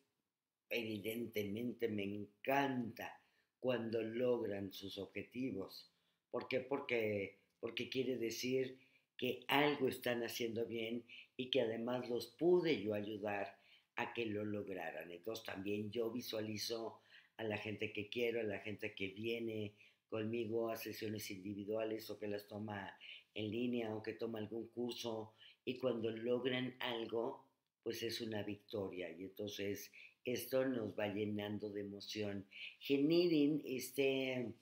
evidentemente 0.69 1.88
me 1.88 2.03
encanta 2.03 3.19
cuando 3.60 4.01
logran 4.01 4.71
sus 4.71 4.97
objetivos. 4.97 5.91
¿Por 6.31 6.47
qué? 6.47 6.60
Porque, 6.60 7.39
porque 7.60 7.89
quiere 7.89 8.17
decir 8.17 8.77
que 9.17 9.43
algo 9.47 9.88
están 9.88 10.23
haciendo 10.23 10.65
bien 10.65 11.03
y 11.38 11.49
que 11.49 11.62
además 11.62 12.10
los 12.10 12.27
pude 12.27 12.81
yo 12.81 12.93
ayudar 12.93 13.58
a 13.95 14.13
que 14.13 14.25
lo 14.25 14.43
lograran. 14.43 15.10
Entonces 15.12 15.45
también 15.45 15.89
yo 15.91 16.12
visualizo 16.12 16.99
a 17.37 17.43
la 17.43 17.57
gente 17.57 17.91
que 17.91 18.09
quiero, 18.09 18.39
a 18.39 18.43
la 18.43 18.59
gente 18.59 18.93
que 18.95 19.09
viene 19.09 19.73
conmigo 20.09 20.69
a 20.69 20.77
sesiones 20.77 21.29
individuales 21.31 22.09
o 22.09 22.19
que 22.19 22.27
las 22.27 22.47
toma 22.47 22.97
en 23.33 23.51
línea 23.51 23.93
o 23.93 24.01
que 24.01 24.13
toma 24.13 24.39
algún 24.39 24.67
curso 24.69 25.33
y 25.65 25.77
cuando 25.77 26.09
logran 26.11 26.75
algo, 26.79 27.45
pues 27.83 28.01
es 28.03 28.21
una 28.21 28.43
victoria 28.43 29.09
y 29.11 29.23
entonces 29.23 29.91
esto 30.23 30.65
nos 30.65 30.97
va 30.97 31.07
llenando 31.07 31.69
de 31.69 31.81
emoción. 31.81 32.47
Generen 32.79 33.61
este, 33.65 34.53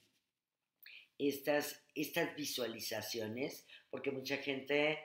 estas, 1.18 1.84
estas 1.96 2.36
visualizaciones 2.36 3.66
porque 3.90 4.12
mucha 4.12 4.38
gente 4.38 4.98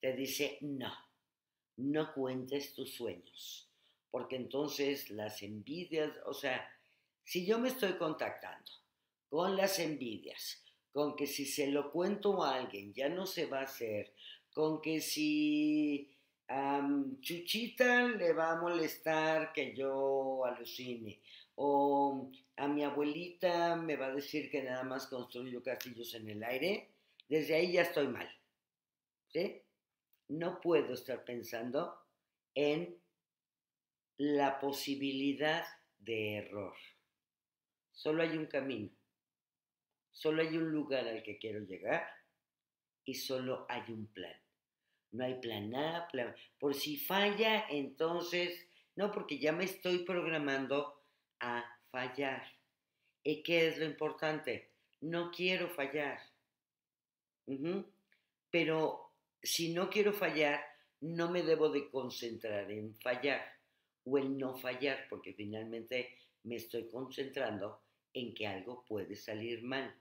te 0.00 0.12
dice, 0.12 0.58
no, 0.60 0.92
no 1.76 2.12
cuentes 2.12 2.74
tus 2.74 2.94
sueños, 2.94 3.70
porque 4.10 4.36
entonces 4.36 5.08
las 5.10 5.42
envidias, 5.42 6.12
o 6.26 6.34
sea, 6.34 6.68
si 7.24 7.44
yo 7.46 7.58
me 7.58 7.68
estoy 7.68 7.94
contactando 7.94 8.70
con 9.28 9.56
las 9.56 9.78
envidias, 9.78 10.62
con 10.92 11.16
que 11.16 11.26
si 11.26 11.44
se 11.46 11.66
lo 11.66 11.90
cuento 11.90 12.42
a 12.44 12.54
alguien 12.54 12.92
ya 12.92 13.08
no 13.08 13.26
se 13.26 13.46
va 13.46 13.60
a 13.60 13.64
hacer, 13.64 14.14
con 14.52 14.80
que 14.80 15.00
si 15.00 16.10
a 16.48 16.86
Chuchita 17.20 18.06
le 18.08 18.32
va 18.32 18.52
a 18.52 18.60
molestar 18.60 19.52
que 19.52 19.74
yo 19.74 20.44
alucine, 20.44 21.20
o 21.56 22.30
a 22.56 22.68
mi 22.68 22.84
abuelita 22.84 23.76
me 23.76 23.96
va 23.96 24.06
a 24.06 24.14
decir 24.14 24.50
que 24.50 24.62
nada 24.62 24.84
más 24.84 25.06
construyo 25.06 25.62
castillos 25.62 26.14
en 26.14 26.28
el 26.28 26.44
aire, 26.44 26.90
desde 27.28 27.54
ahí 27.54 27.72
ya 27.72 27.82
estoy 27.82 28.08
mal. 28.08 28.28
¿Sí? 29.28 29.62
No 30.28 30.60
puedo 30.60 30.94
estar 30.94 31.24
pensando 31.24 31.98
en 32.54 32.96
la 34.16 34.60
posibilidad 34.60 35.64
de 35.98 36.36
error. 36.36 36.74
Solo 37.94 38.22
hay 38.22 38.36
un 38.36 38.46
camino. 38.46 38.90
Solo 40.12 40.42
hay 40.42 40.56
un 40.56 40.70
lugar 40.70 41.08
al 41.08 41.22
que 41.22 41.38
quiero 41.38 41.60
llegar 41.60 42.06
y 43.04 43.14
solo 43.14 43.66
hay 43.68 43.82
un 43.88 44.06
plan. 44.08 44.36
No 45.12 45.24
hay 45.24 45.34
plan 45.40 45.74
A, 45.74 46.08
plan. 46.08 46.34
Por 46.58 46.74
si 46.74 46.96
falla, 46.96 47.66
entonces, 47.70 48.68
no, 48.96 49.12
porque 49.12 49.38
ya 49.38 49.52
me 49.52 49.64
estoy 49.64 50.04
programando 50.04 51.04
a 51.40 51.64
fallar. 51.90 52.44
¿Y 53.22 53.42
qué 53.42 53.68
es 53.68 53.78
lo 53.78 53.84
importante? 53.84 54.72
No 55.00 55.30
quiero 55.30 55.68
fallar. 55.68 56.18
Pero 58.50 59.12
si 59.42 59.72
no 59.72 59.88
quiero 59.88 60.12
fallar, 60.12 60.60
no 61.00 61.30
me 61.30 61.42
debo 61.42 61.68
de 61.68 61.90
concentrar 61.90 62.70
en 62.70 62.94
fallar 62.96 63.42
o 64.04 64.18
en 64.18 64.38
no 64.38 64.56
fallar, 64.56 65.06
porque 65.08 65.32
finalmente 65.32 66.18
me 66.44 66.56
estoy 66.56 66.88
concentrando 66.88 67.83
en 68.14 68.34
que 68.34 68.46
algo 68.46 68.84
puede 68.86 69.16
salir 69.16 69.62
mal. 69.62 69.94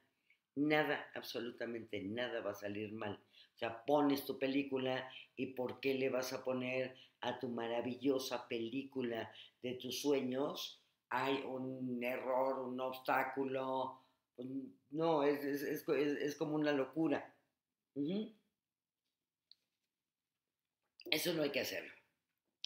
Nada, 0.55 1.09
absolutamente 1.15 2.01
nada 2.01 2.41
va 2.41 2.51
a 2.51 2.55
salir 2.55 2.93
mal. 2.93 3.13
O 3.55 3.57
sea, 3.57 3.83
pones 3.83 4.25
tu 4.25 4.39
película 4.39 5.09
y 5.35 5.47
¿por 5.47 5.79
qué 5.79 5.95
le 5.95 6.09
vas 6.09 6.31
a 6.31 6.43
poner 6.43 6.95
a 7.21 7.39
tu 7.39 7.49
maravillosa 7.49 8.47
película 8.47 9.31
de 9.61 9.73
tus 9.73 9.99
sueños? 9.99 10.81
Hay 11.09 11.43
un 11.45 12.03
error, 12.03 12.59
un 12.59 12.79
obstáculo. 12.79 13.99
No, 14.91 15.23
es, 15.23 15.43
es 15.43 16.35
como 16.35 16.55
una 16.55 16.71
locura. 16.71 17.35
Eso 21.11 21.33
no 21.33 21.43
hay 21.43 21.51
que 21.51 21.59
hacerlo. 21.61 21.93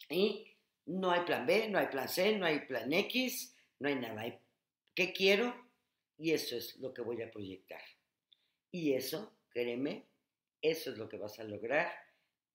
Y 0.09 0.47
no 0.85 1.11
hay 1.11 1.21
plan 1.25 1.45
B, 1.45 1.69
no 1.69 1.79
hay 1.79 1.87
plan 1.87 2.07
C, 2.07 2.37
no 2.37 2.45
hay 2.45 2.59
plan 2.61 2.91
X, 2.91 3.55
no 3.79 3.89
hay 3.89 3.95
nada. 3.95 4.39
Qué 4.97 5.13
quiero 5.13 5.53
y 6.17 6.31
eso 6.31 6.57
es 6.57 6.75
lo 6.77 6.91
que 6.91 7.03
voy 7.03 7.21
a 7.21 7.29
proyectar. 7.29 7.81
Y 8.71 8.93
eso, 8.93 9.37
créeme, 9.49 10.07
eso 10.59 10.91
es 10.91 10.97
lo 10.97 11.07
que 11.07 11.19
vas 11.19 11.37
a 11.37 11.43
lograr. 11.43 11.91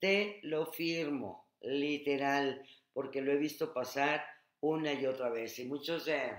Te 0.00 0.40
lo 0.42 0.66
firmo, 0.66 1.46
literal, 1.60 2.66
porque 2.92 3.22
lo 3.22 3.30
he 3.30 3.36
visto 3.36 3.72
pasar 3.72 4.24
una 4.58 4.92
y 4.92 5.06
otra 5.06 5.30
vez. 5.30 5.56
Y 5.60 5.66
muchos 5.66 6.06
de, 6.06 6.32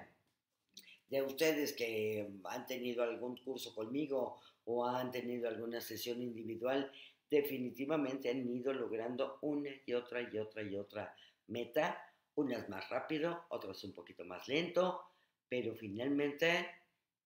de 1.07 1.21
ustedes 1.21 1.71
que 1.71 2.29
han 2.43 2.65
tenido 2.65 3.01
algún 3.01 3.37
curso 3.37 3.73
conmigo 3.73 4.41
o 4.65 4.85
han 4.85 5.09
tenido 5.09 5.47
alguna 5.47 5.79
sesión 5.79 6.21
individual, 6.21 6.91
definitivamente 7.29 8.29
han 8.29 8.45
ido 8.53 8.73
logrando 8.73 9.37
una 9.41 9.69
y 9.85 9.93
otra 9.93 10.29
y 10.29 10.37
otra 10.37 10.63
y 10.63 10.75
otra 10.75 11.15
meta, 11.47 11.97
unas 12.35 12.67
más 12.67 12.89
rápido, 12.89 13.45
otras 13.47 13.81
un 13.85 13.93
poquito 13.93 14.25
más 14.25 14.49
lento, 14.49 15.12
pero 15.53 15.75
finalmente, 15.75 16.65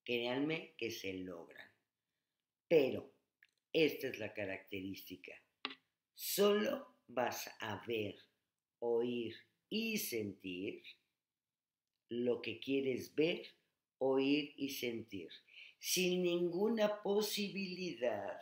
créanme 0.03 0.75
que 0.77 0.91
se 0.91 1.13
logran. 1.13 1.71
Pero 2.67 3.13
esta 3.71 4.07
es 4.07 4.19
la 4.19 4.33
característica. 4.33 5.31
Solo 6.13 6.97
vas 7.07 7.49
a 7.61 7.81
ver, 7.87 8.17
oír 8.79 9.33
y 9.69 9.97
sentir 9.97 10.83
lo 12.09 12.41
que 12.41 12.59
quieres 12.59 13.15
ver, 13.15 13.47
oír 13.99 14.53
y 14.57 14.71
sentir 14.71 15.29
sin 15.79 16.23
ninguna 16.23 17.01
posibilidad 17.01 18.41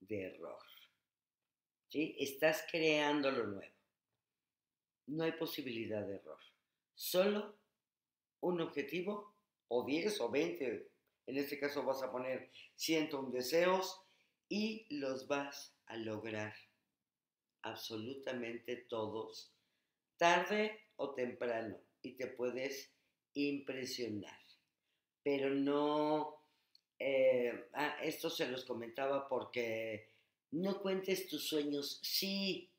de 0.00 0.22
error. 0.28 0.64
Estás 1.92 2.64
creando 2.70 3.30
lo 3.30 3.48
nuevo. 3.48 3.76
No 5.08 5.24
hay 5.24 5.32
posibilidad 5.32 6.06
de 6.06 6.14
error. 6.14 6.40
Solo 6.94 7.63
un 8.44 8.60
objetivo, 8.60 9.34
o 9.68 9.84
10 9.84 10.20
o 10.20 10.30
20, 10.30 10.90
En 11.26 11.38
este 11.38 11.58
caso 11.58 11.82
vas 11.82 12.02
a 12.02 12.12
poner 12.12 12.50
101 12.76 13.30
deseos 13.30 14.02
y 14.48 14.86
los 14.90 15.26
vas 15.26 15.74
a 15.86 15.96
lograr. 15.96 16.54
Absolutamente 17.62 18.76
todos. 18.76 19.54
Tarde 20.18 20.78
o 20.96 21.14
temprano. 21.14 21.80
Y 22.02 22.12
te 22.16 22.26
puedes 22.26 22.92
impresionar. 23.32 24.38
Pero 25.22 25.48
no... 25.54 26.42
Eh, 26.98 27.70
ah, 27.72 27.96
esto 28.02 28.28
se 28.28 28.46
los 28.46 28.64
comentaba 28.66 29.26
porque 29.26 30.10
no 30.50 30.82
cuentes 30.82 31.26
tus 31.26 31.48
sueños. 31.48 32.00
Sí, 32.02 32.70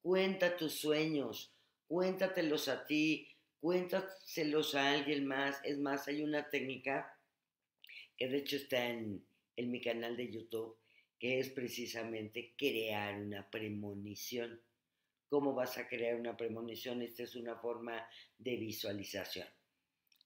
cuenta 0.00 0.56
tus 0.56 0.78
sueños. 0.78 1.52
Cuéntatelos 1.88 2.68
a 2.68 2.86
ti. 2.86 3.28
Cuéntaselos 3.60 4.74
a 4.74 4.92
alguien 4.92 5.26
más. 5.26 5.60
Es 5.64 5.78
más, 5.78 6.06
hay 6.08 6.22
una 6.22 6.48
técnica 6.48 7.18
que 8.16 8.28
de 8.28 8.38
hecho 8.38 8.56
está 8.56 8.88
en, 8.88 9.24
en 9.56 9.70
mi 9.70 9.80
canal 9.80 10.16
de 10.16 10.30
YouTube, 10.30 10.78
que 11.18 11.40
es 11.40 11.50
precisamente 11.50 12.54
crear 12.56 13.20
una 13.20 13.48
premonición. 13.50 14.60
¿Cómo 15.28 15.54
vas 15.54 15.76
a 15.78 15.88
crear 15.88 16.18
una 16.18 16.36
premonición? 16.36 17.02
Esta 17.02 17.24
es 17.24 17.34
una 17.34 17.56
forma 17.56 18.08
de 18.38 18.56
visualización. 18.56 19.48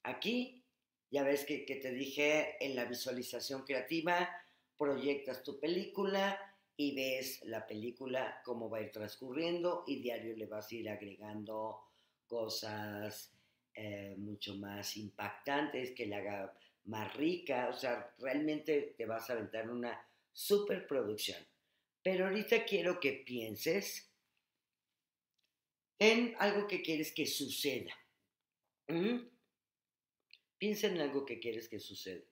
Aquí, 0.04 0.64
ya 1.10 1.22
ves 1.22 1.44
que, 1.44 1.64
que, 1.64 1.76
te 1.76 1.92
dije 1.92 2.56
en 2.64 2.76
la 2.76 2.84
visualización 2.84 3.62
creativa, 3.64 4.28
proyectas 4.76 5.42
tu 5.42 5.58
película 5.58 6.38
y 6.76 6.94
ves 6.94 7.42
la 7.44 7.66
película, 7.66 8.40
cómo 8.44 8.68
va 8.68 8.78
a 8.78 8.82
ir 8.82 8.90
transcurriendo 8.90 9.84
y 9.86 10.00
diario 10.00 10.36
le 10.36 10.46
vas 10.46 10.70
a 10.70 10.74
ir 10.74 10.88
agregando 10.88 11.91
cosas 12.32 13.30
eh, 13.74 14.14
mucho 14.16 14.54
más 14.54 14.96
impactantes 14.96 15.90
que 15.90 16.06
le 16.06 16.16
haga 16.16 16.58
más 16.84 17.14
rica, 17.14 17.68
o 17.68 17.74
sea, 17.74 18.14
realmente 18.18 18.94
te 18.96 19.04
vas 19.04 19.28
a 19.28 19.34
aventar 19.34 19.70
una 19.70 20.02
superproducción. 20.32 21.36
Pero 22.02 22.24
ahorita 22.24 22.64
quiero 22.64 22.98
que 22.98 23.22
pienses 23.26 24.10
en 25.98 26.34
algo 26.38 26.66
que 26.66 26.80
quieres 26.80 27.12
que 27.12 27.26
suceda. 27.26 27.92
Piensa 30.56 30.86
en 30.86 31.00
algo 31.02 31.26
que 31.26 31.38
quieres 31.38 31.68
que 31.68 31.80
suceda. 31.80 32.24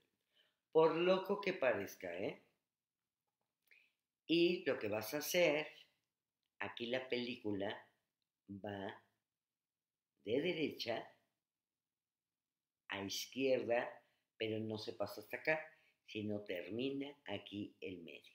Por 0.73 0.97
loco 0.97 1.43
que 1.43 1.53
parezca, 1.53 2.11
¿eh? 2.17 2.43
Y 4.27 4.65
lo 4.65 4.79
que 4.79 4.89
vas 4.89 5.13
a 5.13 5.19
hacer, 5.19 5.69
aquí 6.59 6.87
la 6.87 7.07
película 7.07 7.87
va 8.49 9.05
de 10.25 10.41
derecha 10.41 11.09
a 12.89 13.03
izquierda 13.03 13.89
pero 14.41 14.59
no 14.59 14.79
se 14.79 14.95
pasa 14.95 15.21
hasta 15.21 15.37
acá, 15.37 15.61
sino 16.07 16.41
termina 16.41 17.15
aquí 17.27 17.77
el 17.79 18.03
medio. 18.03 18.35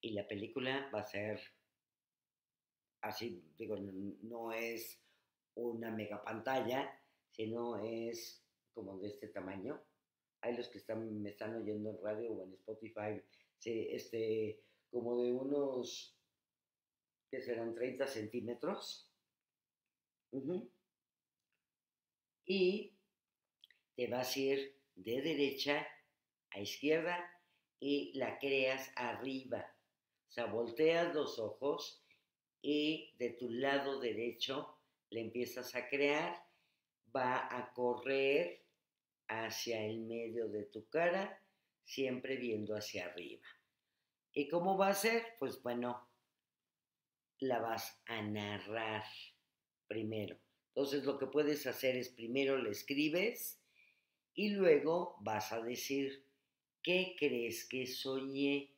Y 0.00 0.12
la 0.12 0.28
película 0.28 0.88
va 0.94 1.00
a 1.00 1.04
ser 1.04 1.40
así, 3.00 3.44
digo, 3.58 3.76
no, 3.76 4.52
es 4.52 5.02
una 5.56 5.90
mega 5.90 6.22
pantalla, 6.22 6.88
sino 7.32 7.76
es 7.84 8.40
como 8.72 9.00
de 9.00 9.08
este 9.08 9.26
tamaño. 9.26 9.82
Hay 10.42 10.56
los 10.56 10.68
que 10.68 10.78
están, 10.78 11.20
me 11.20 11.30
están 11.30 11.56
oyendo 11.56 11.90
en 11.90 12.00
radio 12.00 12.32
o 12.34 12.44
en 12.44 12.54
Spotify, 12.54 13.20
este, 13.64 14.62
como 14.92 15.20
de 15.20 15.32
unos, 15.32 16.16
que 17.28 17.40
serán 17.40 17.74
30 17.74 18.06
centímetros. 18.06 19.07
Y 22.44 22.92
te 23.94 24.06
vas 24.06 24.36
a 24.36 24.40
ir 24.40 24.78
de 24.94 25.22
derecha 25.22 25.86
a 26.50 26.60
izquierda 26.60 27.18
y 27.80 28.12
la 28.18 28.38
creas 28.38 28.90
arriba. 28.96 29.74
O 30.28 30.32
sea, 30.32 30.46
volteas 30.46 31.14
los 31.14 31.38
ojos 31.38 32.02
y 32.62 33.14
de 33.18 33.30
tu 33.30 33.50
lado 33.50 34.00
derecho 34.00 34.78
le 35.10 35.20
empiezas 35.20 35.74
a 35.74 35.88
crear, 35.88 36.44
va 37.14 37.48
a 37.50 37.72
correr 37.72 38.64
hacia 39.28 39.84
el 39.84 40.00
medio 40.00 40.48
de 40.48 40.64
tu 40.64 40.88
cara, 40.88 41.42
siempre 41.84 42.36
viendo 42.36 42.74
hacia 42.74 43.06
arriba. 43.06 43.46
¿Y 44.32 44.48
cómo 44.48 44.76
va 44.76 44.88
a 44.88 44.94
ser? 44.94 45.34
Pues 45.38 45.62
bueno, 45.62 46.08
la 47.40 47.60
vas 47.60 48.02
a 48.06 48.20
narrar 48.22 49.04
primero. 49.88 50.36
Entonces 50.68 51.04
lo 51.04 51.18
que 51.18 51.26
puedes 51.26 51.66
hacer 51.66 51.96
es 51.96 52.08
primero 52.08 52.56
le 52.56 52.70
escribes 52.70 53.58
y 54.34 54.50
luego 54.50 55.16
vas 55.20 55.52
a 55.52 55.60
decir, 55.60 56.24
¿qué 56.82 57.16
crees 57.18 57.66
que 57.68 57.86
soñé? 57.86 58.70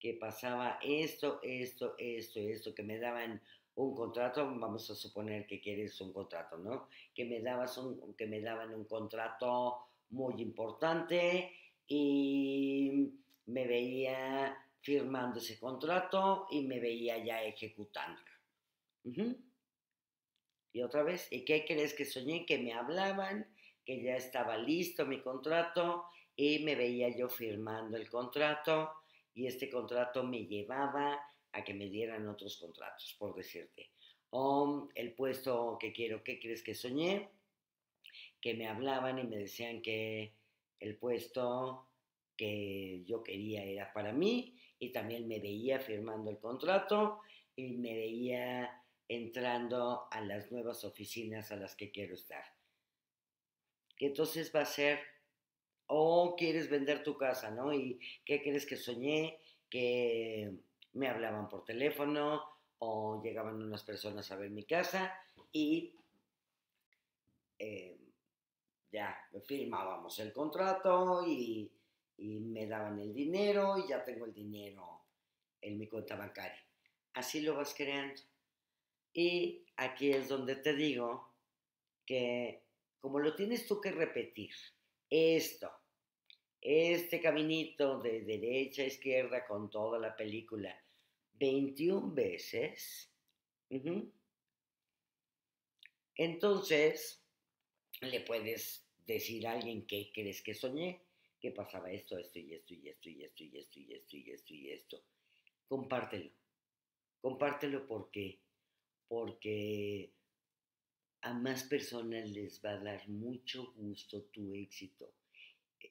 Que 0.00 0.14
pasaba 0.14 0.80
esto, 0.82 1.38
esto, 1.44 1.94
esto, 1.98 2.40
esto, 2.40 2.74
que 2.74 2.82
me 2.82 2.98
daban 2.98 3.40
un 3.76 3.94
contrato, 3.94 4.44
vamos 4.58 4.90
a 4.90 4.94
suponer 4.94 5.46
que 5.46 5.60
quieres 5.60 6.00
un 6.00 6.12
contrato, 6.12 6.58
¿no? 6.58 6.88
Que 7.14 7.24
me, 7.24 7.40
dabas 7.40 7.78
un, 7.78 8.14
que 8.14 8.26
me 8.26 8.40
daban 8.40 8.74
un 8.74 8.84
contrato 8.84 9.86
muy 10.10 10.42
importante 10.42 11.52
y 11.86 13.12
me 13.46 13.66
veía 13.66 14.56
firmando 14.80 15.38
ese 15.38 15.58
contrato 15.58 16.48
y 16.50 16.62
me 16.62 16.80
veía 16.80 17.24
ya 17.24 17.42
ejecutándolo. 17.44 18.32
Y 20.72 20.82
otra 20.82 21.02
vez, 21.02 21.28
¿y 21.30 21.44
qué 21.44 21.64
crees 21.64 21.94
que 21.94 22.04
soñé? 22.04 22.46
Que 22.46 22.58
me 22.58 22.72
hablaban 22.72 23.46
que 23.84 24.02
ya 24.02 24.16
estaba 24.16 24.56
listo 24.56 25.06
mi 25.06 25.20
contrato 25.20 26.04
y 26.36 26.60
me 26.60 26.74
veía 26.74 27.08
yo 27.10 27.28
firmando 27.28 27.96
el 27.96 28.08
contrato 28.08 28.92
y 29.34 29.46
este 29.46 29.68
contrato 29.68 30.22
me 30.22 30.46
llevaba 30.46 31.20
a 31.52 31.64
que 31.64 31.74
me 31.74 31.88
dieran 31.88 32.28
otros 32.28 32.56
contratos, 32.56 33.14
por 33.18 33.34
decirte. 33.34 33.90
O 34.30 34.88
el 34.94 35.12
puesto 35.12 35.76
que 35.78 35.92
quiero, 35.92 36.22
¿qué 36.24 36.38
crees 36.38 36.62
que 36.62 36.74
soñé? 36.74 37.28
Que 38.40 38.54
me 38.54 38.66
hablaban 38.66 39.18
y 39.18 39.24
me 39.24 39.36
decían 39.36 39.82
que 39.82 40.32
el 40.80 40.96
puesto 40.96 41.86
que 42.36 43.02
yo 43.04 43.22
quería 43.22 43.62
era 43.62 43.92
para 43.92 44.12
mí 44.12 44.56
y 44.78 44.90
también 44.90 45.28
me 45.28 45.38
veía 45.38 45.78
firmando 45.78 46.30
el 46.30 46.38
contrato 46.38 47.20
y 47.54 47.72
me 47.72 47.94
veía 47.94 48.81
entrando 49.08 50.08
a 50.10 50.20
las 50.20 50.50
nuevas 50.52 50.84
oficinas 50.84 51.52
a 51.52 51.56
las 51.56 51.74
que 51.74 51.90
quiero 51.90 52.14
estar 52.14 52.44
entonces 54.06 54.52
va 54.54 54.62
a 54.62 54.66
ser, 54.66 54.98
o 55.86 56.30
oh, 56.30 56.36
quieres 56.36 56.68
vender 56.68 57.02
tu 57.02 57.16
casa, 57.16 57.50
¿no? 57.50 57.72
¿Y 57.72 58.00
qué 58.24 58.42
crees 58.42 58.66
que 58.66 58.76
soñé? 58.76 59.38
Que 59.68 60.52
me 60.94 61.08
hablaban 61.08 61.48
por 61.48 61.64
teléfono 61.64 62.42
o 62.78 63.22
llegaban 63.22 63.62
unas 63.62 63.84
personas 63.84 64.30
a 64.30 64.36
ver 64.36 64.50
mi 64.50 64.64
casa 64.64 65.14
y 65.52 65.94
eh, 67.58 67.98
ya 68.90 69.16
firmábamos 69.46 70.18
el 70.18 70.32
contrato 70.32 71.24
y, 71.26 71.70
y 72.18 72.40
me 72.40 72.66
daban 72.66 72.98
el 72.98 73.14
dinero 73.14 73.78
y 73.78 73.88
ya 73.88 74.04
tengo 74.04 74.26
el 74.26 74.34
dinero 74.34 75.02
en 75.60 75.78
mi 75.78 75.86
cuenta 75.86 76.16
bancaria. 76.16 76.60
Así 77.14 77.40
lo 77.40 77.54
vas 77.54 77.72
creando. 77.74 78.20
Y 79.12 79.64
aquí 79.76 80.10
es 80.10 80.28
donde 80.28 80.56
te 80.56 80.74
digo 80.74 81.34
que 82.06 82.62
como 82.98 83.18
lo 83.18 83.34
tienes 83.34 83.66
tú 83.66 83.80
que 83.80 83.90
repetir, 83.90 84.54
esto, 85.10 85.70
este 86.60 87.20
caminito 87.20 87.98
de 87.98 88.22
derecha 88.22 88.82
a 88.82 88.86
izquierda 88.86 89.44
con 89.44 89.68
toda 89.68 89.98
la 89.98 90.16
película, 90.16 90.74
21 91.34 92.14
veces, 92.14 93.12
entonces 96.14 97.22
le 98.00 98.20
puedes 98.20 98.86
decir 99.04 99.46
a 99.46 99.52
alguien 99.52 99.86
que 99.86 100.10
crees 100.14 100.40
que 100.42 100.54
soñé, 100.54 101.02
que 101.40 101.50
pasaba 101.50 101.90
esto, 101.90 102.16
esto 102.16 102.38
y 102.38 102.54
esto 102.54 102.74
y 102.74 102.88
esto 102.88 103.10
y 103.10 103.24
esto 103.24 103.42
y 103.42 103.58
esto 103.58 103.80
y 103.80 103.92
esto 103.92 104.16
y 104.16 104.30
esto 104.30 104.54
y 104.54 104.70
esto. 104.70 105.04
Compártelo. 105.66 106.30
Compártelo 107.20 107.86
porque 107.88 108.40
porque 109.12 110.10
a 111.20 111.34
más 111.34 111.64
personas 111.64 112.30
les 112.30 112.64
va 112.64 112.70
a 112.70 112.78
dar 112.78 113.06
mucho 113.10 113.74
gusto 113.76 114.22
tu 114.32 114.54
éxito. 114.54 115.12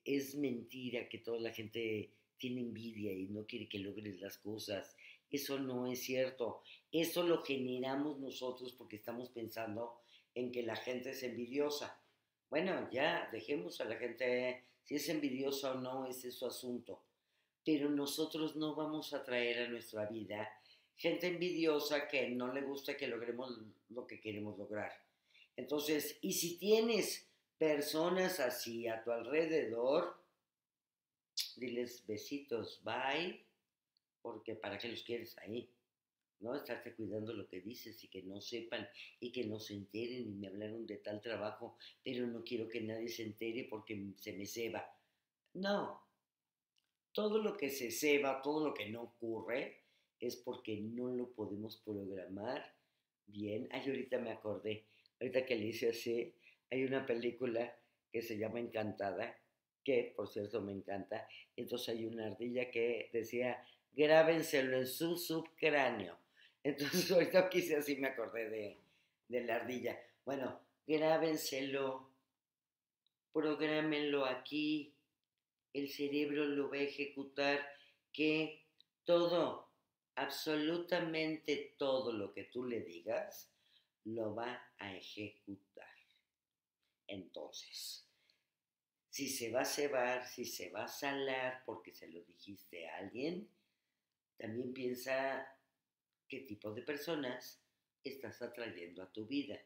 Es 0.04 0.34
mentira 0.34 1.08
que 1.08 1.20
toda 1.20 1.40
la 1.40 1.54
gente 1.54 2.10
tiene 2.40 2.62
envidia 2.62 3.14
y 3.14 3.28
no 3.28 3.46
quiere 3.46 3.70
que 3.70 3.78
logres 3.78 4.20
las 4.20 4.40
cosas. 4.40 4.98
Eso 5.30 5.60
no 5.60 5.86
es 5.86 6.02
cierto. 6.02 6.64
Eso 6.92 7.22
lo 7.22 7.44
generamos 7.44 8.20
nosotros 8.20 8.74
porque 8.74 8.96
estamos 8.96 9.30
pensando 9.30 10.02
en 10.34 10.52
que 10.52 10.64
la 10.64 10.76
gente 10.76 11.12
es 11.12 11.22
envidiosa. 11.22 12.02
Bueno, 12.50 12.90
ya, 12.92 13.30
dejemos 13.32 13.80
a 13.82 13.86
la 13.86 13.98
gente, 13.98 14.64
si 14.82 14.96
es 14.96 15.08
envidiosa 15.10 15.74
o 15.74 15.80
no, 15.80 16.08
es 16.08 16.22
su 16.34 16.48
asunto. 16.48 17.04
Pero 17.64 17.88
nosotros 17.88 18.56
no 18.56 18.74
vamos 18.74 19.14
a 19.14 19.24
traer 19.24 19.60
a 19.60 19.70
nuestra 19.70 20.08
vida 20.08 20.50
gente 20.96 21.28
envidiosa 21.28 22.08
que 22.08 22.30
no 22.30 22.54
le 22.54 22.62
gusta 22.62 22.98
que 22.98 23.08
logremos 23.08 23.60
lo 23.90 24.06
que 24.08 24.20
queremos 24.20 24.58
lograr. 24.58 24.92
Entonces, 25.56 26.18
y 26.22 26.34
si 26.34 26.58
tienes 26.58 27.30
personas 27.58 28.40
así 28.40 28.88
a 28.88 29.04
tu 29.04 29.12
alrededor, 29.12 30.24
diles 31.56 32.06
besitos, 32.08 32.82
bye, 32.84 33.46
porque 34.22 34.56
para 34.56 34.78
qué 34.78 34.88
los 34.88 35.04
quieres 35.04 35.38
ahí, 35.40 35.70
¿no? 36.40 36.56
Estarte 36.56 36.94
cuidando 36.96 37.34
lo 37.34 37.48
que 37.48 37.62
dices 37.62 38.04
y 38.04 38.08
que 38.08 38.24
no 38.24 38.42
sepan 38.42 38.88
y 39.20 39.32
que 39.32 39.46
no 39.46 39.60
se 39.60 39.74
enteren 39.74 40.28
y 40.28 40.34
me 40.34 40.48
hablaron 40.48 40.88
de 40.88 40.98
tal 40.98 41.22
trabajo, 41.22 41.78
pero 42.04 42.26
no 42.28 42.44
quiero 42.44 42.68
que 42.68 42.82
nadie 42.82 43.10
se 43.10 43.24
entere 43.24 43.68
porque 43.70 44.14
se 44.18 44.34
me 44.34 44.46
ceba. 44.46 44.84
No, 45.54 46.02
todo 47.12 47.40
lo 47.40 47.58
que 47.58 47.70
se 47.70 47.92
ceba, 47.92 48.42
todo 48.42 48.70
lo 48.70 48.74
que 48.74 48.90
no 48.90 49.04
ocurre, 49.04 49.81
es 50.22 50.38
porque 50.38 50.80
no 50.80 51.10
lo 51.10 51.32
podemos 51.32 51.78
programar 51.78 52.74
bien. 53.26 53.68
Ay, 53.72 53.82
ahorita 53.88 54.20
me 54.20 54.32
acordé, 54.32 54.86
ahorita 55.20 55.46
que 55.46 55.56
le 55.56 55.66
hice 55.66 55.90
así, 55.90 56.34
hay 56.70 56.86
una 56.86 57.06
película 57.06 57.76
que 58.12 58.22
se 58.22 58.38
llama 58.38 58.60
Encantada, 58.60 59.36
que 59.84 60.14
por 60.16 60.28
cierto 60.28 60.62
me 60.62 60.72
encanta. 60.72 61.28
Entonces 61.56 61.90
hay 61.90 62.06
una 62.06 62.28
ardilla 62.28 62.70
que 62.70 63.10
decía, 63.12 63.66
grábenselo 63.92 64.78
en 64.78 64.88
su 64.88 65.18
subcráneo. 65.18 66.18
Entonces 66.64 67.12
ahorita 67.12 67.50
quise 67.50 67.76
así 67.76 67.96
me 67.96 68.10
acordé 68.10 68.50
de, 68.50 68.78
de 69.28 69.44
la 69.44 69.56
ardilla. 69.56 70.00
Bueno, 70.24 70.62
grábenselo, 70.86 72.12
programenlo 73.34 74.26
aquí, 74.26 74.94
el 75.74 75.90
cerebro 75.90 76.46
lo 76.46 76.70
va 76.70 76.78
a 76.78 76.82
ejecutar, 76.82 77.60
que 78.12 78.66
todo, 79.06 79.71
absolutamente 80.16 81.76
todo 81.78 82.12
lo 82.12 82.34
que 82.34 82.46
tú 82.46 82.66
le 82.66 82.82
digas, 82.82 83.52
lo 84.06 84.36
va 84.36 84.72
a 84.78 84.96
ejecutar. 84.96 85.88
Entonces, 87.08 88.08
si 89.10 89.28
se 89.28 89.52
va 89.52 89.62
a 89.62 89.66
cebar, 89.66 90.26
si 90.26 90.46
se 90.46 90.70
va 90.70 90.86
a 90.86 90.88
salar 90.88 91.64
porque 91.66 91.94
se 91.94 92.08
lo 92.08 92.22
dijiste 92.22 92.88
a 92.88 92.98
alguien, 92.98 93.50
también 94.38 94.74
piensa 94.74 95.46
qué 96.28 96.40
tipo 96.42 96.74
de 96.74 96.82
personas 96.82 97.62
estás 98.04 98.42
atrayendo 98.42 99.04
a 99.04 99.12
tu 99.12 99.26
vida. 99.26 99.60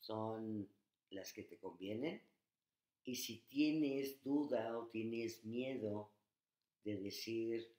¿Son 0.00 0.68
las 1.10 1.32
que 1.32 1.42
te 1.42 1.58
convienen? 1.58 2.22
Y 3.04 3.16
si 3.16 3.40
tienes 3.48 4.22
duda 4.22 4.78
o 4.78 4.86
tienes 4.86 5.44
miedo 5.44 6.10
de 6.84 6.96
decir 6.96 7.74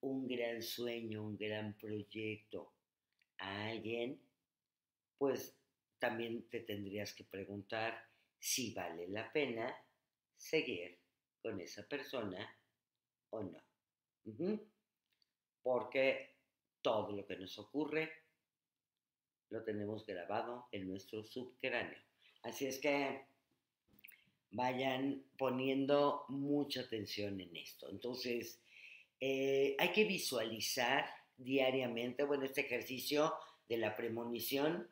un 0.00 0.26
gran 0.26 0.62
sueño, 0.62 1.24
un 1.24 1.36
gran 1.36 1.74
proyecto 1.74 2.72
a 3.38 3.68
alguien, 3.68 4.20
pues 5.16 5.56
también 5.98 6.48
te 6.48 6.60
tendrías 6.60 7.12
que 7.14 7.24
preguntar 7.24 8.08
si 8.38 8.72
vale 8.72 9.08
la 9.08 9.32
pena 9.32 9.76
seguir 10.36 10.98
con 11.42 11.60
esa 11.60 11.86
persona 11.88 12.56
o 13.30 13.42
no. 13.42 13.62
Porque 15.62 16.36
todo 16.82 17.12
lo 17.12 17.26
que 17.26 17.36
nos 17.36 17.58
ocurre 17.58 18.12
lo 19.50 19.64
tenemos 19.64 20.06
grabado 20.06 20.68
en 20.72 20.88
nuestro 20.88 21.24
subcráneo. 21.24 21.98
Así 22.42 22.66
es 22.66 22.78
que 22.78 23.26
vayan 24.50 25.24
poniendo 25.36 26.24
mucha 26.28 26.82
atención 26.82 27.40
en 27.40 27.56
esto. 27.56 27.90
Entonces, 27.90 28.62
eh, 29.20 29.76
hay 29.78 29.92
que 29.92 30.04
visualizar 30.04 31.06
diariamente, 31.36 32.24
bueno, 32.24 32.44
este 32.44 32.62
ejercicio 32.62 33.34
de 33.68 33.76
la 33.78 33.96
premonición, 33.96 34.88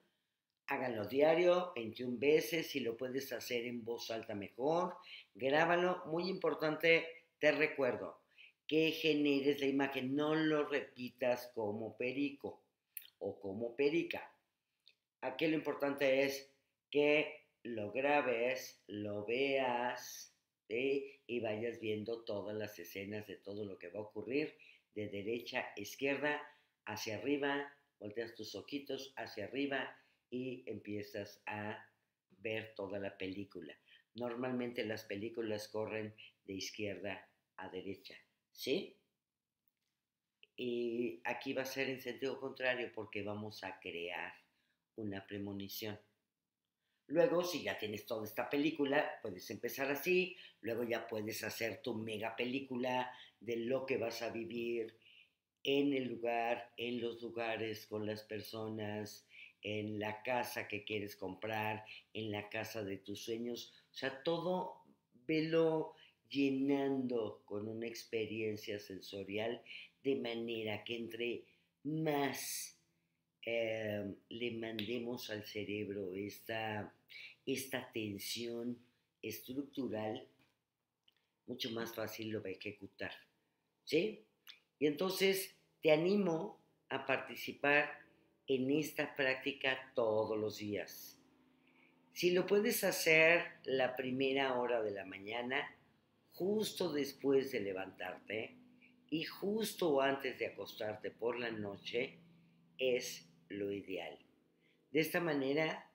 háganlo 0.67 1.07
diario, 1.07 1.73
21 1.75 2.19
veces, 2.19 2.69
si 2.69 2.81
lo 2.81 2.97
puedes 2.97 3.33
hacer 3.33 3.65
en 3.67 3.85
voz 3.85 4.11
alta 4.11 4.35
mejor, 4.35 4.97
grábalo, 5.35 6.03
muy 6.07 6.29
importante, 6.29 7.07
te 7.39 7.53
recuerdo, 7.53 8.21
que 8.67 8.91
generes 8.91 9.61
la 9.61 9.67
imagen, 9.67 10.17
no 10.17 10.35
lo 10.35 10.67
repitas 10.67 11.51
como 11.55 11.97
perico 11.97 12.63
o 13.19 13.39
como 13.41 13.77
perica. 13.77 14.33
Aquí 15.21 15.47
lo 15.47 15.57
importante 15.57 16.25
es 16.25 16.51
que 16.91 17.47
lo 17.63 17.93
grabes, 17.93 18.83
lo 18.87 19.25
veas 19.25 20.35
y 21.27 21.41
vayas 21.41 21.81
viendo 21.81 22.25
todas 22.25 22.57
las 22.57 22.79
escenas 22.79 23.27
de 23.27 23.37
todo 23.37 23.65
lo 23.65 23.79
que 23.79 23.89
va 23.89 24.01
a 24.01 24.03
ocurrir 24.03 24.57
de 24.95 25.09
derecha 25.09 25.61
a 25.77 25.81
izquierda, 25.81 26.41
hacia 26.87 27.17
arriba, 27.17 27.71
volteas 27.99 28.35
tus 28.35 28.55
ojitos 28.55 29.13
hacia 29.17 29.45
arriba 29.45 29.95
y 30.31 30.65
empiezas 30.67 31.43
a 31.47 31.87
ver 32.39 32.75
toda 32.75 32.99
la 32.99 33.17
película. 33.19 33.79
Normalmente 34.15 34.85
las 34.85 35.05
películas 35.05 35.69
corren 35.69 36.15
de 36.45 36.55
izquierda 36.55 37.29
a 37.57 37.69
derecha, 37.69 38.17
¿sí? 38.53 38.97
Y 40.57 41.21
aquí 41.25 41.53
va 41.53 41.63
a 41.63 41.67
ser 41.67 41.91
en 41.91 42.01
sentido 42.01 42.41
contrario 42.41 42.91
porque 42.95 43.23
vamos 43.23 43.63
a 43.63 43.79
crear 43.79 44.33
una 44.97 45.27
premonición. 45.27 45.99
Luego, 47.09 47.45
si 47.45 47.63
ya 47.63 47.79
tienes 47.79 48.05
toda 48.05 48.25
esta 48.25 48.51
película, 48.51 49.21
puedes 49.23 49.49
empezar 49.51 49.91
así, 49.91 50.37
luego 50.61 50.83
ya 50.83 51.07
puedes 51.07 51.45
hacer 51.45 51.81
tu 51.81 51.95
mega 51.95 52.35
película 52.35 53.13
de 53.41 53.57
lo 53.57 53.87
que 53.87 53.97
vas 53.97 54.23
a 54.23 54.31
vivir 54.31 54.97
en 55.63 55.93
el 55.93 56.09
lugar, 56.09 56.73
en 56.77 57.01
los 57.01 57.23
lugares, 57.23 57.87
con 57.87 58.07
las 58.07 58.23
personas, 58.25 59.27
en 59.63 60.01
la 60.01 60.23
casa 60.23 60.67
que 60.67 60.85
quieres 60.85 61.15
comprar, 61.15 61.85
en 62.13 62.33
la 62.33 62.49
casa 62.49 62.83
de 62.83 62.97
tus 62.99 63.21
sueños. 63.21 63.73
O 63.93 63.95
sea, 63.95 64.23
todo 64.25 64.83
velo 65.27 65.95
llenando 66.29 67.43
con 67.45 67.69
una 67.69 67.87
experiencia 67.87 68.81
sensorial 68.81 69.63
de 70.03 70.17
manera 70.17 70.83
que 70.83 70.97
entre 70.97 71.45
más 71.85 72.77
Em, 73.49 74.17
le 74.31 74.51
mandemos 74.59 75.31
al 75.31 75.45
cerebro 75.45 76.13
esta, 76.13 76.93
esta 77.47 77.91
tensión 77.93 78.79
estructural, 79.23 80.29
mucho 81.47 81.71
más 81.71 81.95
fácil 81.95 82.31
lo 82.31 82.43
va 82.43 82.49
a 82.49 82.53
ejecutar. 82.53 83.13
¿Sí? 83.85 84.25
Y 84.79 84.87
entonces 84.87 85.57
te 85.81 85.93
animo 85.93 86.61
a 86.89 87.07
participar 87.07 87.89
en 88.49 88.71
esta 88.71 89.15
práctica 89.15 89.93
todos 89.95 90.37
los 90.39 90.59
días. 90.59 91.19
Si 92.13 92.31
lo 92.31 92.47
puedes 92.47 92.83
hacer 92.83 93.45
la 93.65 93.95
primera 93.95 94.59
hora 94.59 94.83
de 94.83 94.91
la 94.91 95.05
mañana, 95.05 95.77
justo 96.33 96.93
después 96.93 97.53
de 97.53 97.61
levantarte 97.61 98.57
y 99.11 99.25
justo 99.25 100.01
antes 100.01 100.39
de 100.39 100.47
acostarte 100.47 101.11
por 101.11 101.39
la 101.39 101.51
noche, 101.51 102.19
es 102.79 103.29
lo 103.49 103.71
ideal. 103.71 104.19
De 104.91 105.01
esta 105.01 105.21
manera 105.21 105.86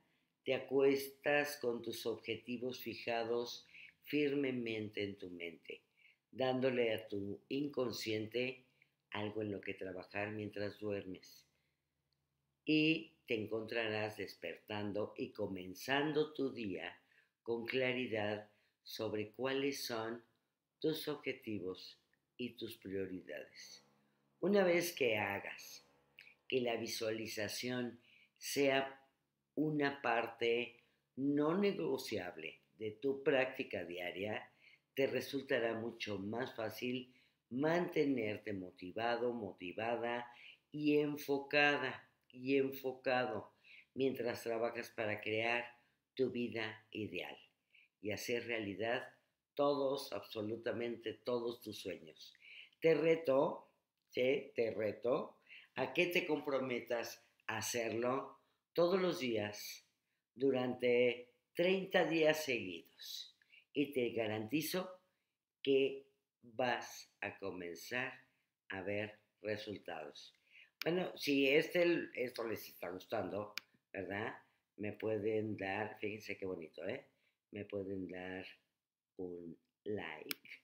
te 0.44 0.56
acuestas 0.56 1.58
con 1.58 1.82
tus 1.82 2.06
objetivos 2.06 2.80
fijados 2.80 3.68
firmemente 4.04 5.04
en 5.04 5.18
tu 5.18 5.30
mente, 5.30 5.82
dándole 6.32 6.94
a 6.94 7.08
tu 7.08 7.40
inconsciente 7.50 8.66
algo 9.12 9.42
en 9.42 9.52
lo 9.52 9.62
que 9.62 9.74
trabajar 9.74 10.32
mientras 10.32 10.80
duermes. 10.80 11.46
Y 12.66 13.14
te 13.28 13.36
encontrarás 13.36 14.18
despertando 14.18 15.14
y 15.18 15.32
comenzando 15.32 16.34
tu 16.34 16.52
día 16.52 16.98
con 17.44 17.66
claridad 17.66 18.50
sobre 18.84 19.32
cuáles 19.32 19.86
son 19.86 20.24
tus 20.80 21.08
objetivos 21.08 22.00
y 22.38 22.52
tus 22.52 22.78
prioridades. 22.78 23.84
Una 24.40 24.64
vez 24.64 24.94
que 24.94 25.18
hagas 25.18 25.86
que 26.48 26.62
la 26.62 26.76
visualización 26.76 28.00
sea 28.38 29.01
una 29.56 30.02
parte 30.02 30.78
no 31.16 31.58
negociable 31.58 32.62
de 32.78 32.92
tu 32.92 33.24
práctica 33.24 33.84
diaria, 33.84 34.52
te 34.96 35.08
resultará 35.08 35.74
mucho 35.74 36.18
más 36.18 36.56
fácil 36.56 37.14
mantenerte 37.50 38.54
motivado, 38.54 39.34
motivada 39.34 40.26
y 40.72 40.98
enfocada 40.98 42.10
y 42.30 42.58
enfocado 42.58 43.54
mientras 43.94 44.44
trabajas 44.44 44.90
para 44.90 45.22
crear 45.22 45.66
tu 46.16 46.32
vida 46.32 46.86
ideal 46.92 47.38
y 48.02 48.12
hacer 48.12 48.48
realidad 48.48 49.04
todos, 49.54 50.12
absolutamente 50.14 51.14
todos 51.14 51.62
tus 51.62 51.78
sueños. 51.78 52.34
Te 52.80 52.96
reto, 52.96 53.70
¿sí? 54.10 54.52
Te 54.56 54.72
reto 54.72 55.38
a 55.76 55.94
que 55.94 56.08
te 56.08 56.26
comprometas 56.26 57.24
a 57.48 57.58
hacerlo 57.58 58.41
todos 58.74 59.02
los 59.02 59.20
días 59.20 59.86
durante 60.34 61.30
30 61.56 62.06
días 62.06 62.44
seguidos. 62.44 63.36
Y 63.74 63.94
te 63.94 64.10
garantizo 64.10 65.00
que 65.62 66.06
vas 66.42 67.14
a 67.22 67.38
comenzar 67.38 68.14
a 68.70 68.82
ver 68.82 69.20
resultados. 69.42 70.36
Bueno, 70.84 71.16
si 71.16 71.48
este, 71.48 72.10
esto 72.16 72.48
les 72.48 72.68
está 72.68 72.90
gustando, 72.90 73.54
¿verdad? 73.94 74.36
Me 74.78 74.94
pueden 74.94 75.56
dar, 75.56 75.98
fíjense 76.00 76.38
qué 76.38 76.46
bonito, 76.46 76.86
¿eh? 76.88 77.08
me 77.52 77.66
pueden 77.66 78.08
dar 78.08 78.46
un 79.18 79.58
like 79.84 80.62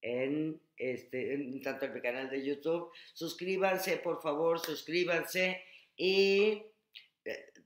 en, 0.00 0.60
este, 0.76 1.34
en 1.34 1.60
tanto 1.60 1.86
en 1.86 1.94
mi 1.94 2.00
canal 2.00 2.30
de 2.30 2.44
YouTube. 2.44 2.90
Suscríbanse, 3.12 3.98
por 3.98 4.22
favor, 4.22 4.58
suscríbanse 4.58 5.62
eh, 5.98 6.72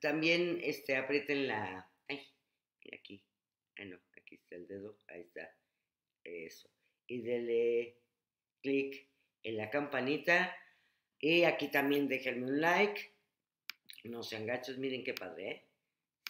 también 0.01 0.59
este, 0.63 0.97
aprieten 0.97 1.47
la... 1.49 1.89
Ay, 2.09 2.27
aquí. 2.93 3.23
Ah, 3.79 3.85
no, 3.85 3.99
aquí 4.17 4.37
está 4.37 4.57
el 4.57 4.67
dedo. 4.67 4.99
Ahí 5.09 5.21
está. 5.21 5.55
Eso. 6.25 6.69
Y 7.07 7.23
denle 7.23 7.99
clic 8.63 9.09
en 9.43 9.57
la 9.57 9.71
campanita. 9.71 10.57
Y 11.21 11.45
aquí 11.45 11.69
también 11.69 12.09
déjenme 12.09 12.47
un 12.47 12.61
like. 12.61 13.13
No 14.05 14.23
sean 14.23 14.47
gachos, 14.47 14.79
miren 14.79 15.05
qué 15.05 15.15
padre, 15.15 15.51
¿eh? 15.51 15.67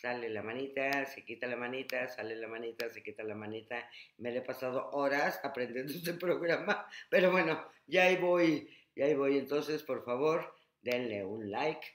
sale 0.03 0.29
la 0.31 0.43
manita, 0.43 1.07
se 1.07 1.25
quita 1.25 1.47
la 1.47 1.57
manita, 1.57 2.09
sale 2.09 2.35
la 2.35 2.49
manita, 2.49 2.91
se 2.91 3.05
quita 3.05 3.23
la 3.23 3.37
manita. 3.37 3.89
Me 4.19 4.33
le 4.33 4.39
he 4.39 4.43
pasado 4.43 4.91
horas 4.91 5.41
aprendiendo 5.45 5.93
este 5.93 6.13
programa, 6.27 6.89
pero 7.09 7.31
bueno, 7.31 7.65
ya 7.87 8.05
ahí 8.05 8.17
voy, 8.17 8.69
ya 8.97 9.05
ahí 9.05 9.15
voy. 9.15 9.39
Entonces, 9.39 9.85
por 9.85 10.05
favor, 10.05 10.57
denle 10.83 11.25
un 11.25 11.51
like 11.51 11.87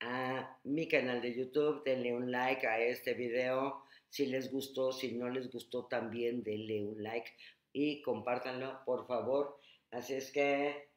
a 0.00 0.58
mi 0.64 0.86
canal 0.86 1.20
de 1.20 1.34
YouTube, 1.34 1.82
denle 1.84 2.14
un 2.14 2.30
like 2.30 2.66
a 2.66 2.78
este 2.78 3.14
video. 3.14 3.82
Si 4.08 4.26
les 4.26 4.50
gustó, 4.52 4.92
si 4.92 5.12
no 5.12 5.28
les 5.28 5.50
gustó, 5.50 5.86
también 5.86 6.42
denle 6.42 6.82
un 6.82 7.02
like 7.02 7.30
y 7.72 8.02
compártanlo, 8.02 8.84
por 8.84 9.06
favor. 9.06 9.58
Así 9.90 10.14
es 10.14 10.30
que 10.30 10.88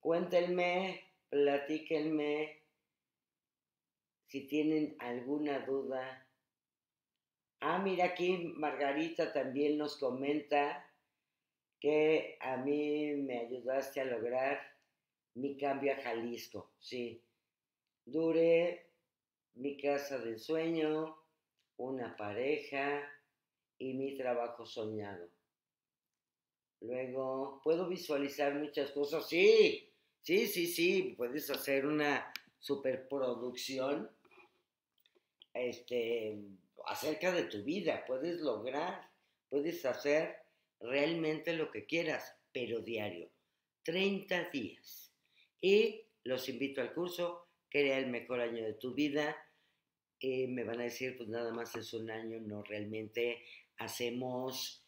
cuéntenme, 0.00 1.00
platíquenme 1.30 2.62
si 4.26 4.46
tienen 4.46 4.96
alguna 4.98 5.60
duda. 5.60 6.26
Ah, 7.60 7.78
mira 7.78 8.06
aquí 8.06 8.52
Margarita 8.56 9.32
también 9.32 9.78
nos 9.78 9.96
comenta 9.96 10.86
que 11.80 12.36
a 12.40 12.56
mí 12.56 13.14
me 13.16 13.38
ayudaste 13.38 14.00
a 14.00 14.04
lograr 14.04 14.75
mi 15.36 15.56
cambio 15.56 15.92
a 15.92 15.96
Jalisco. 15.96 16.72
Sí, 16.78 17.22
duré 18.04 18.86
mi 19.54 19.76
casa 19.76 20.18
de 20.18 20.38
sueño, 20.38 21.16
una 21.76 22.16
pareja 22.16 23.08
y 23.78 23.94
mi 23.94 24.16
trabajo 24.16 24.66
soñado. 24.66 25.28
Luego, 26.80 27.60
¿puedo 27.62 27.88
visualizar 27.88 28.54
muchas 28.54 28.90
cosas? 28.90 29.28
Sí, 29.28 29.90
sí, 30.20 30.46
sí, 30.46 30.66
sí, 30.66 31.14
puedes 31.16 31.50
hacer 31.50 31.86
una 31.86 32.32
superproducción 32.58 34.10
este, 35.54 36.38
acerca 36.86 37.32
de 37.32 37.44
tu 37.44 37.62
vida, 37.62 38.04
puedes 38.06 38.40
lograr, 38.40 39.10
puedes 39.48 39.84
hacer 39.84 40.36
realmente 40.80 41.54
lo 41.54 41.70
que 41.70 41.86
quieras, 41.86 42.36
pero 42.52 42.80
diario, 42.80 43.30
30 43.82 44.50
días. 44.50 45.05
Y 45.60 46.02
los 46.24 46.48
invito 46.48 46.80
al 46.80 46.92
curso, 46.92 47.48
crea 47.68 47.98
el 47.98 48.08
mejor 48.08 48.40
año 48.40 48.64
de 48.64 48.74
tu 48.74 48.94
vida. 48.94 49.36
y 50.18 50.46
me 50.46 50.64
van 50.64 50.80
a 50.80 50.84
decir, 50.84 51.16
pues 51.16 51.28
nada 51.28 51.52
más 51.52 51.76
es 51.76 51.92
un 51.92 52.10
año, 52.10 52.40
no 52.40 52.62
realmente 52.62 53.44
hacemos 53.76 54.86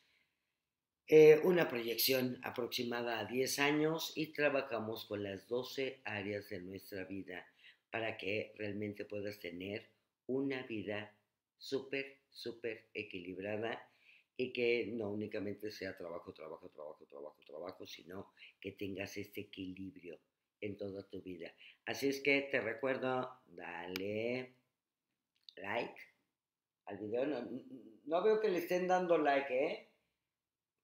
eh, 1.07 1.41
una 1.45 1.69
proyección 1.69 2.39
aproximada 2.43 3.19
a 3.19 3.25
10 3.25 3.59
años 3.59 4.13
y 4.15 4.33
trabajamos 4.33 5.07
con 5.07 5.23
las 5.23 5.47
12 5.47 6.01
áreas 6.05 6.49
de 6.49 6.61
nuestra 6.61 7.05
vida 7.05 7.47
para 7.91 8.17
que 8.17 8.53
realmente 8.57 9.05
puedas 9.05 9.39
tener 9.39 9.89
una 10.27 10.63
vida 10.65 11.15
súper, 11.57 12.19
súper 12.31 12.89
equilibrada 12.93 13.91
y 14.37 14.53
que 14.53 14.87
no 14.93 15.11
únicamente 15.11 15.71
sea 15.71 15.97
trabajo, 15.97 16.33
trabajo, 16.33 16.69
trabajo, 16.69 17.07
trabajo, 17.07 17.43
trabajo, 17.45 17.87
sino 17.87 18.33
que 18.61 18.73
tengas 18.73 19.17
este 19.17 19.41
equilibrio 19.43 20.21
en 20.61 20.77
toda 20.77 21.03
tu 21.09 21.23
vida. 21.23 21.53
Así 21.87 22.09
es 22.09 22.21
que 22.21 22.43
te 22.51 22.61
recuerdo, 22.61 23.41
dale 23.47 24.55
like 25.57 26.01
al 26.87 26.99
video. 26.99 27.27
No, 27.27 27.49
no 28.05 28.23
veo 28.23 28.41
que 28.41 28.49
le 28.49 28.59
estén 28.59 28.89
dando 28.89 29.19
like, 29.19 29.67
¿eh? 29.67 29.89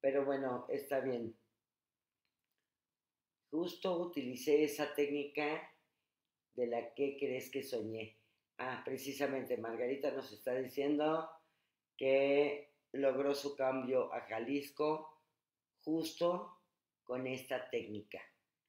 Pero 0.01 0.25
bueno, 0.25 0.65
está 0.69 0.99
bien. 0.99 1.35
Justo 3.49 3.97
utilicé 3.99 4.63
esa 4.63 4.93
técnica 4.93 5.71
de 6.53 6.67
la 6.67 6.93
que 6.93 7.17
crees 7.17 7.49
que 7.49 7.63
soñé. 7.63 8.17
Ah, 8.57 8.81
precisamente 8.85 9.57
Margarita 9.57 10.11
nos 10.11 10.31
está 10.31 10.55
diciendo 10.55 11.29
que 11.97 12.71
logró 12.93 13.33
su 13.35 13.55
cambio 13.55 14.13
a 14.13 14.21
Jalisco 14.21 15.21
justo 15.81 16.59
con 17.03 17.27
esta 17.27 17.69
técnica, 17.69 18.21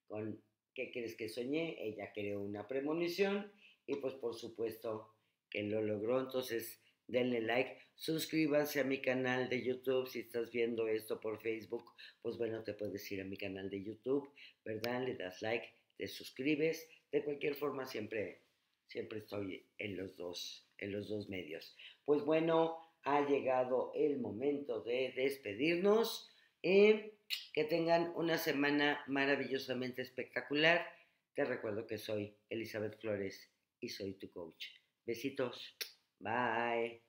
con 0.09 0.43
¿qué 0.77 0.93
crees 0.93 1.17
que 1.17 1.29
soñé? 1.29 1.77
Ella 1.83 2.13
creó 2.15 2.41
una 2.41 2.69
premonición 2.69 3.51
y 3.87 3.97
pues 3.97 4.15
por 4.15 4.35
supuesto 4.35 5.11
que 5.51 5.63
lo 5.65 5.83
logró, 5.83 6.21
entonces 6.21 6.81
denle 7.09 7.41
like, 7.41 7.79
suscríbanse 7.95 8.81
a 8.81 8.85
mi 8.85 9.01
canal 9.01 9.49
de 9.49 9.65
YouTube, 9.65 10.09
si 10.09 10.21
estás 10.21 10.53
viendo 10.53 10.87
esto 10.87 11.19
por 11.19 11.41
Facebook, 11.41 11.93
pues 12.21 12.37
bueno, 12.37 12.63
te 12.63 12.75
puedes 12.75 13.11
ir 13.11 13.21
a 13.23 13.25
mi 13.25 13.37
canal 13.37 13.71
de 13.71 13.83
YouTube, 13.83 14.31
¿verdad? 14.65 15.05
Le 15.05 15.15
das 15.17 15.41
like, 15.43 15.67
te 15.97 16.07
suscribes, 16.07 16.87
de 17.11 17.25
cualquier 17.25 17.55
forma 17.55 17.87
siempre 17.87 18.43
siempre 18.87 19.19
estoy 19.19 19.67
en 19.79 19.97
los 19.97 20.17
dos, 20.17 20.67
en 20.79 20.93
los 20.93 21.09
dos 21.09 21.29
medios. 21.29 21.77
Pues 22.05 22.25
bueno, 22.25 22.79
ha 23.03 23.27
llegado 23.27 23.93
el 23.95 24.19
momento 24.19 24.81
de 24.81 25.13
despedirnos. 25.17 26.31
Y 26.63 27.13
que 27.53 27.65
tengan 27.65 28.13
una 28.17 28.39
semana 28.39 29.03
maravillosamente 29.07 30.03
espectacular. 30.03 30.87
Te 31.35 31.45
recuerdo 31.45 31.87
que 31.87 31.99
soy 31.99 32.37
Elizabeth 32.49 33.01
Flores 33.01 33.53
y 33.81 33.89
soy 33.89 34.15
tu 34.15 34.31
coach. 34.31 34.67
Besitos. 35.05 35.77
Bye. 36.19 37.06